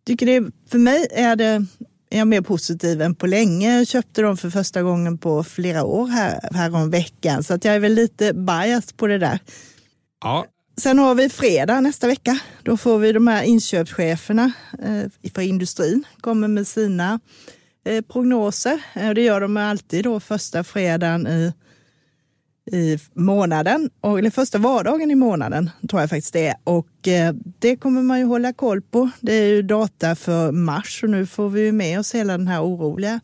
tycker 0.06 0.26
det, 0.26 0.50
för 0.70 0.78
mig 0.78 1.06
är 1.10 1.36
det 1.36 1.66
är 2.10 2.18
jag 2.18 2.28
mer 2.28 2.40
positiv 2.40 3.02
än 3.02 3.14
på 3.14 3.26
länge. 3.26 3.78
Jag 3.78 3.86
köpte 3.86 4.22
dem 4.22 4.36
för 4.36 4.50
första 4.50 4.82
gången 4.82 5.18
på 5.18 5.44
flera 5.44 5.84
år 5.84 6.06
här, 6.06 6.48
här 6.52 6.74
om 6.74 6.90
veckan, 6.90 7.42
så 7.42 7.54
att 7.54 7.64
jag 7.64 7.74
är 7.74 7.80
väl 7.80 7.94
lite 7.94 8.32
biased 8.32 8.96
på 8.96 9.06
det 9.06 9.18
där. 9.18 9.38
Ja. 10.20 10.46
Sen 10.78 10.98
har 10.98 11.14
vi 11.14 11.28
fredag 11.28 11.80
nästa 11.80 12.06
vecka. 12.06 12.38
Då 12.62 12.76
får 12.76 12.98
vi 12.98 13.12
de 13.12 13.26
här 13.26 13.42
inköpscheferna 13.42 14.52
eh, 14.82 15.30
för 15.34 15.42
industrin 15.42 16.04
kommer 16.20 16.48
med 16.48 16.66
sina 16.66 17.20
eh, 17.86 18.02
prognoser. 18.02 18.82
Eh, 18.94 19.10
det 19.10 19.22
gör 19.22 19.40
de 19.40 19.56
alltid 19.56 20.04
då 20.04 20.20
första 20.20 20.64
fredagen 20.64 21.26
i 21.26 21.52
i 22.72 22.98
månaden, 23.14 23.90
eller 24.02 24.30
första 24.30 24.58
vardagen 24.58 25.10
i 25.10 25.14
månaden 25.14 25.70
tror 25.88 26.00
jag 26.00 26.10
faktiskt 26.10 26.32
det 26.32 26.46
är. 26.46 26.54
Och 26.64 27.08
eh, 27.08 27.34
det 27.58 27.76
kommer 27.76 28.02
man 28.02 28.18
ju 28.18 28.24
hålla 28.24 28.52
koll 28.52 28.82
på. 28.82 29.10
Det 29.20 29.32
är 29.32 29.46
ju 29.46 29.62
data 29.62 30.14
för 30.14 30.52
mars 30.52 31.02
och 31.02 31.10
nu 31.10 31.26
får 31.26 31.48
vi 31.48 31.60
ju 31.60 31.72
med 31.72 31.98
oss 31.98 32.14
hela 32.14 32.38
den 32.38 32.48
här 32.48 32.62
oroliga 32.62 33.20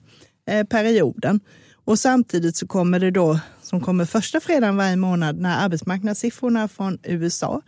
eh, 0.46 0.66
perioden. 0.66 1.40
Och 1.84 1.98
samtidigt 1.98 2.56
så 2.56 2.66
kommer 2.66 3.00
det 3.00 3.10
då, 3.10 3.40
som 3.62 3.80
kommer 3.80 4.04
första 4.04 4.40
fredagen 4.40 4.76
varje 4.76 4.96
månad, 4.96 5.38
när 5.38 5.64
arbetsmarknadssiffrorna 5.64 6.68
från 6.68 6.98
USA, 7.02 7.62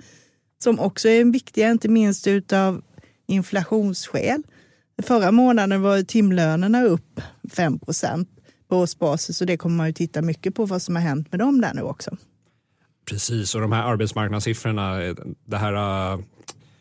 som 0.63 0.81
också 0.81 1.09
är 1.09 1.25
viktiga, 1.25 1.71
inte 1.71 1.89
minst 1.89 2.27
utav 2.27 2.83
inflationsskäl. 3.27 4.43
Förra 5.03 5.31
månaden 5.31 5.83
var 5.83 6.03
timlönerna 6.03 6.85
upp 6.85 7.21
5 7.53 7.79
procent 7.79 8.29
på 8.69 8.77
årsbasis 8.77 9.41
och 9.41 9.47
det 9.47 9.57
kommer 9.57 9.77
man 9.77 9.87
ju 9.87 9.93
titta 9.93 10.23
mycket 10.23 10.55
på 10.55 10.65
vad 10.67 10.83
som 10.83 10.97
har 10.97 11.03
hänt 11.03 11.33
med 11.33 11.41
dem 11.41 11.61
där 11.61 11.75
nu 11.75 11.83
också. 11.83 12.17
Precis, 13.05 13.55
och 13.55 13.61
de 13.61 13.73
här 13.73 13.83
arbetsmarknadssiffrorna, 13.83 15.15
det 15.45 15.57
här 15.57 16.13
uh, 16.15 16.21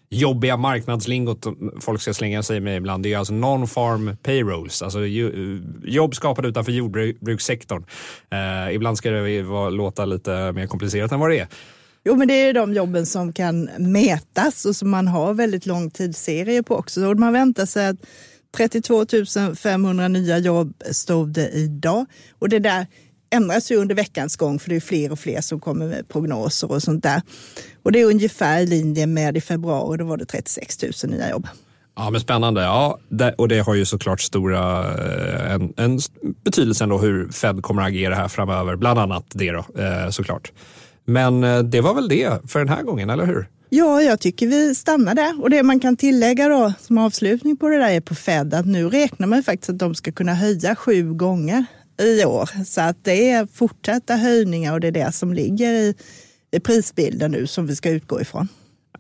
jobbiga 0.10 0.58
marknadslingot 0.58 1.46
folk 1.80 2.02
ska 2.02 2.14
slänga 2.14 2.44
sig 2.44 2.60
med 2.60 2.78
ibland, 2.78 3.04
det 3.04 3.14
är 3.14 3.18
alltså 3.18 3.34
non-farm 3.34 4.16
payrolls, 4.16 4.82
alltså 4.82 5.00
jobb 5.84 6.16
skapade 6.16 6.48
utanför 6.48 6.72
jordbrukssektorn. 6.72 7.86
Uh, 8.34 8.76
ibland 8.76 8.98
ska 8.98 9.12
det 9.12 9.42
vara, 9.42 9.70
låta 9.70 10.06
lite 10.06 10.52
mer 10.52 10.68
komplicerat 10.68 11.12
än 11.12 11.20
vad 11.20 11.30
det 11.30 11.40
är. 11.40 11.48
Jo, 12.06 12.16
men 12.16 12.28
det 12.28 12.34
är 12.34 12.54
de 12.54 12.74
jobben 12.74 13.06
som 13.06 13.34
kan 13.34 13.70
mätas 13.78 14.66
och 14.66 14.76
som 14.76 14.90
man 14.90 15.08
har 15.08 15.34
väldigt 15.34 15.66
lång 15.66 15.90
tidsserie 15.90 16.64
på 16.64 16.76
också. 16.76 17.06
Och 17.06 17.20
man 17.20 17.34
väntar 17.34 17.66
sig 17.66 17.88
att 17.88 17.98
32 18.58 19.06
500 19.56 20.08
nya 20.08 20.38
jobb 20.38 20.74
stod 20.92 21.30
det 21.30 21.50
idag. 21.50 22.06
Och 22.40 22.50
det 22.50 22.60
där 22.60 22.88
ändras 23.34 23.72
ju 23.72 23.76
under 23.76 23.96
veckans 23.96 24.36
gång 24.36 24.60
för 24.60 24.70
det 24.70 24.76
är 24.76 24.80
fler 24.80 25.12
och 25.12 25.20
fler 25.20 25.42
som 25.42 25.60
kommer 25.60 25.88
med 25.88 26.08
prognoser 26.08 26.72
och 26.72 26.84
sånt 26.84 27.04
där. 27.04 27.22
Och 27.84 27.92
det 27.92 28.02
är 28.02 28.06
ungefär 28.06 28.62
i 28.62 28.66
linje 28.66 29.08
med 29.08 29.38
i 29.38 29.42
februari, 29.42 29.98
då 29.98 30.06
var 30.06 30.18
det 30.18 30.26
36 30.26 30.84
000 30.84 30.92
nya 31.12 31.30
jobb. 31.30 31.48
Ja, 31.96 32.10
men 32.10 32.22
spännande. 32.22 32.62
Ja, 32.62 33.00
och 33.38 33.48
det 33.48 33.60
har 33.60 33.74
ju 33.74 33.86
såklart 33.86 34.22
stora 34.22 34.94
eh, 34.94 35.54
en, 35.54 35.74
en 35.78 36.00
betydelse 36.44 36.84
ändå 36.84 36.98
hur 36.98 37.32
Fed 37.32 37.62
kommer 37.64 37.82
att 37.82 37.88
agera 37.88 38.16
här 38.16 38.28
framöver. 38.28 38.76
Bland 38.76 39.00
annat 39.00 39.26
det 39.34 39.52
då, 39.52 39.66
eh, 39.82 40.10
såklart. 40.10 40.52
Men 41.06 41.44
eh, 41.44 41.60
det 41.60 41.82
var 41.82 41.94
väl 41.94 42.08
det 42.08 42.52
för 42.52 42.60
den 42.60 42.70
här 42.70 42.84
gången, 42.84 43.10
eller 43.10 43.26
hur? 43.26 43.48
Ja, 43.70 44.02
jag 44.02 44.20
tycker 44.20 44.48
vi 44.48 44.76
stannar 44.76 45.16
där. 45.16 45.42
Och 45.42 45.50
det 45.50 45.64
man 45.64 45.80
kan 45.80 45.98
tillägga 45.98 46.50
då 46.50 46.74
som 46.80 46.98
avslutning 46.98 47.58
på 47.58 47.68
det 47.68 47.78
där 47.78 47.90
är 47.90 48.02
på 48.02 48.16
Fed 48.16 48.54
att 48.54 48.66
nu 48.66 48.90
räknar 48.90 49.28
man 49.28 49.44
faktiskt 49.44 49.70
att 49.70 49.80
de 49.80 49.96
ska 49.96 50.12
kunna 50.12 50.34
höja 50.34 50.76
sju 50.76 51.14
gånger 51.14 51.66
i 52.02 52.26
år. 52.26 52.50
Så 52.66 52.82
att 52.82 52.98
det 53.04 53.30
är 53.30 53.46
fortsatta 53.46 54.16
höjningar 54.16 54.74
och 54.74 54.80
det 54.80 54.88
är 54.88 54.92
det 54.92 55.12
som 55.12 55.34
ligger 55.34 55.74
i, 55.74 55.96
i 56.52 56.60
prisbilden 56.60 57.32
nu 57.32 57.48
som 57.48 57.68
vi 57.68 57.76
ska 57.76 57.90
utgå 57.90 58.22
ifrån. 58.22 58.48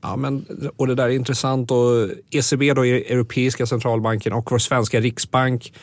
Ja, 0.02 0.16
men, 0.16 0.46
och 0.76 0.88
det 0.88 0.96
där 0.96 1.04
är 1.04 1.10
intressant. 1.10 1.72
Och 1.72 2.10
ECB, 2.32 2.74
då, 2.74 2.84
Europeiska 2.84 3.66
centralbanken 3.66 4.34
och 4.34 4.52
vår 4.52 4.58
svenska 4.58 5.00
riksbank 5.00 5.74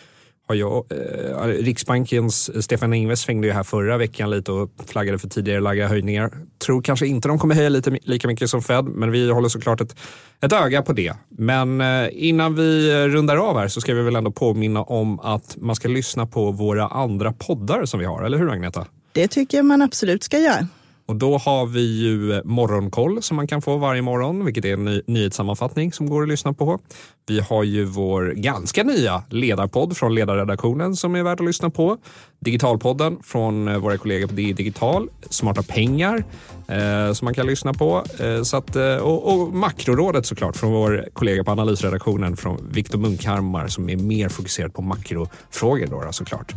har 0.51 0.55
jag, 0.55 0.85
eh, 0.91 1.47
Riksbankens 1.47 2.49
eh, 2.49 2.61
Stefan 2.61 2.95
Ingves 2.95 3.21
svängde 3.21 3.47
ju 3.47 3.53
här 3.53 3.63
förra 3.63 3.97
veckan 3.97 4.31
lite 4.31 4.53
och 4.53 4.71
flaggade 4.87 5.19
för 5.19 5.29
tidigare 5.29 5.61
lagda 5.61 5.87
höjningar. 5.87 6.33
Tror 6.59 6.83
kanske 6.83 7.07
inte 7.07 7.29
de 7.29 7.39
kommer 7.39 7.55
höja 7.55 7.69
lite, 7.69 7.99
lika 8.03 8.29
mycket 8.29 8.51
som 8.51 8.63
Fed, 8.63 8.85
men 8.85 9.11
vi 9.11 9.31
håller 9.31 9.49
såklart 9.49 9.81
ett, 9.81 9.97
ett 10.41 10.53
öga 10.53 10.83
på 10.83 10.93
det. 10.93 11.15
Men 11.29 11.81
eh, 11.81 12.09
innan 12.13 12.55
vi 12.55 12.93
rundar 13.09 13.37
av 13.37 13.59
här 13.59 13.69
så 13.69 13.81
ska 13.81 13.95
vi 13.95 14.03
väl 14.03 14.17
ändå 14.17 14.31
påminna 14.31 14.83
om 14.83 15.21
att 15.21 15.57
man 15.57 15.77
ska 15.77 15.89
lyssna 15.89 16.27
på 16.27 16.51
våra 16.51 16.87
andra 16.87 17.33
poddar 17.33 17.85
som 17.85 18.01
vi 18.01 18.07
har, 18.07 18.23
eller 18.23 18.39
hur 18.39 18.51
Agneta? 18.51 18.87
Det 19.13 19.29
tycker 19.29 19.59
jag 19.59 19.65
man 19.65 19.83
absolut 19.83 20.23
ska 20.23 20.39
göra. 20.39 20.67
Och 21.11 21.17
då 21.17 21.39
har 21.39 21.67
vi 21.67 21.81
ju 21.81 22.33
eh, 22.33 22.41
Morgonkoll 22.45 23.23
som 23.23 23.37
man 23.37 23.47
kan 23.47 23.63
få 23.63 23.77
varje 23.77 24.03
morgon, 24.03 24.45
vilket 24.45 24.65
är 24.65 24.73
en 24.73 24.85
ny 24.85 25.03
nyhetssammanfattning 25.07 25.93
som 25.93 26.11
går 26.11 26.23
att 26.23 26.29
lyssna 26.29 26.53
på. 26.53 26.79
Vi 27.27 27.41
har 27.41 27.65
ju 27.65 27.85
vår 27.85 28.33
ganska 28.37 28.83
nya 28.83 29.23
ledarpodd 29.29 29.97
från 29.97 30.15
ledarredaktionen 30.15 30.97
som 30.97 31.15
är 31.15 31.23
värd 31.23 31.41
att 31.41 31.47
lyssna 31.47 31.71
på. 31.71 31.99
Digitalpodden 32.41 33.19
från 33.23 33.69
eh, 33.69 33.79
våra 33.79 33.99
kollegor 33.99 34.27
på 34.27 34.35
DI 34.35 34.53
Digital. 34.53 35.09
Smarta 35.31 35.63
pengar 35.63 36.25
eh, 36.69 37.13
som 37.13 37.25
man 37.25 37.35
kan 37.35 37.47
lyssna 37.47 37.73
på. 37.73 38.05
Eh, 38.19 38.43
så 38.43 38.57
att, 38.57 38.77
eh, 38.77 38.97
och, 38.97 39.33
och 39.33 39.55
Makrorådet 39.55 40.27
såklart 40.27 40.57
från 40.57 40.73
vår 40.73 41.09
kollega 41.13 41.45
på 41.45 41.51
analysredaktionen 41.51 42.37
från 42.37 42.69
Viktor 42.73 42.99
Munkhammar 42.99 43.69
som 43.69 43.89
är 43.89 43.97
mer 43.97 44.29
fokuserad 44.29 44.75
på 44.75 44.83
makrofrågor 44.83 45.87
då, 45.87 46.03
då 46.03 46.13
såklart. 46.13 46.55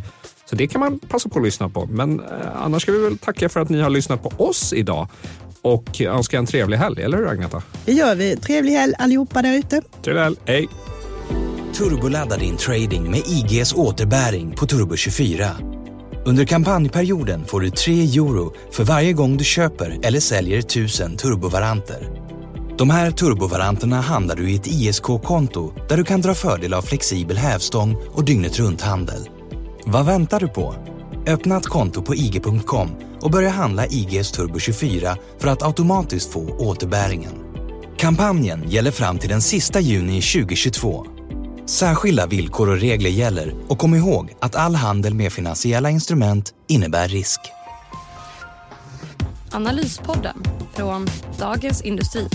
Så 0.50 0.56
det 0.56 0.66
kan 0.66 0.80
man 0.80 0.98
passa 0.98 1.28
på 1.28 1.38
att 1.38 1.44
lyssna 1.44 1.68
på. 1.68 1.86
Men 1.86 2.20
eh, 2.20 2.26
annars 2.56 2.82
ska 2.82 2.92
vi 2.92 2.98
väl 2.98 3.18
tacka 3.18 3.48
för 3.48 3.60
att 3.60 3.68
ni 3.68 3.80
har 3.80 3.90
lyssnat 3.90 4.22
på 4.22 4.44
oss 4.44 4.72
idag 4.72 5.08
och 5.62 6.00
önska 6.00 6.38
en 6.38 6.46
trevlig 6.46 6.76
helg, 6.76 7.02
eller 7.02 7.18
hur 7.18 7.28
Agneta? 7.28 7.62
Det 7.84 7.92
gör 7.92 8.14
vi. 8.14 8.36
Trevlig 8.36 8.72
helg 8.72 8.94
allihopa 8.98 9.42
där 9.42 9.52
ute. 9.58 9.82
Trevlig 10.02 10.22
helg. 10.22 10.36
Hej! 10.44 10.68
Turboladda 11.74 12.36
din 12.36 12.56
trading 12.56 13.10
med 13.10 13.22
IGs 13.26 13.74
återbäring 13.74 14.54
på 14.56 14.66
Turbo24. 14.66 15.50
Under 16.26 16.44
kampanjperioden 16.44 17.44
får 17.44 17.60
du 17.60 17.70
3 17.70 18.02
euro 18.02 18.54
för 18.72 18.84
varje 18.84 19.12
gång 19.12 19.36
du 19.36 19.44
köper 19.44 19.98
eller 20.02 20.20
säljer 20.20 20.58
1000 20.58 21.16
turbovaranter. 21.16 22.08
De 22.78 22.90
här 22.90 23.10
turbovaranterna 23.10 24.00
handlar 24.00 24.36
du 24.36 24.50
i 24.50 24.56
ett 24.56 24.66
ISK-konto 24.66 25.72
där 25.88 25.96
du 25.96 26.04
kan 26.04 26.20
dra 26.20 26.34
fördel 26.34 26.74
av 26.74 26.82
flexibel 26.82 27.36
hävstång 27.36 27.96
och 28.12 28.24
dygnet 28.24 28.58
runt-handel. 28.58 29.28
Vad 29.86 30.06
väntar 30.06 30.40
du 30.40 30.48
på? 30.48 30.74
Öppna 31.26 31.56
ett 31.56 31.66
konto 31.66 32.02
på 32.02 32.14
ig.com 32.14 32.90
och 33.20 33.30
börja 33.30 33.50
handla 33.50 33.86
IGS 33.86 34.32
Turbo 34.32 34.58
24 34.58 35.16
för 35.38 35.48
att 35.48 35.62
automatiskt 35.62 36.32
få 36.32 36.40
återbäringen. 36.40 37.32
Kampanjen 37.96 38.70
gäller 38.70 38.90
fram 38.90 39.18
till 39.18 39.28
den 39.28 39.42
sista 39.42 39.80
juni 39.80 40.22
2022. 40.22 41.06
Särskilda 41.66 42.26
villkor 42.26 42.68
och 42.68 42.80
regler 42.80 43.10
gäller 43.10 43.54
och 43.68 43.78
kom 43.78 43.94
ihåg 43.94 44.34
att 44.40 44.54
all 44.54 44.74
handel 44.74 45.14
med 45.14 45.32
finansiella 45.32 45.90
instrument 45.90 46.54
innebär 46.68 47.08
risk. 47.08 47.40
Analyspodden 49.52 50.42
från 50.74 51.06
Dagens 51.38 51.82
Industri. 51.82 52.28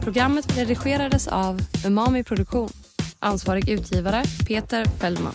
Programmet 0.00 0.58
redigerades 0.58 1.28
av 1.28 1.60
Umami 1.86 2.24
Produktion. 2.24 2.70
Ansvarig 3.18 3.68
utgivare 3.68 4.24
Peter 4.46 4.84
Fellman. 4.84 5.34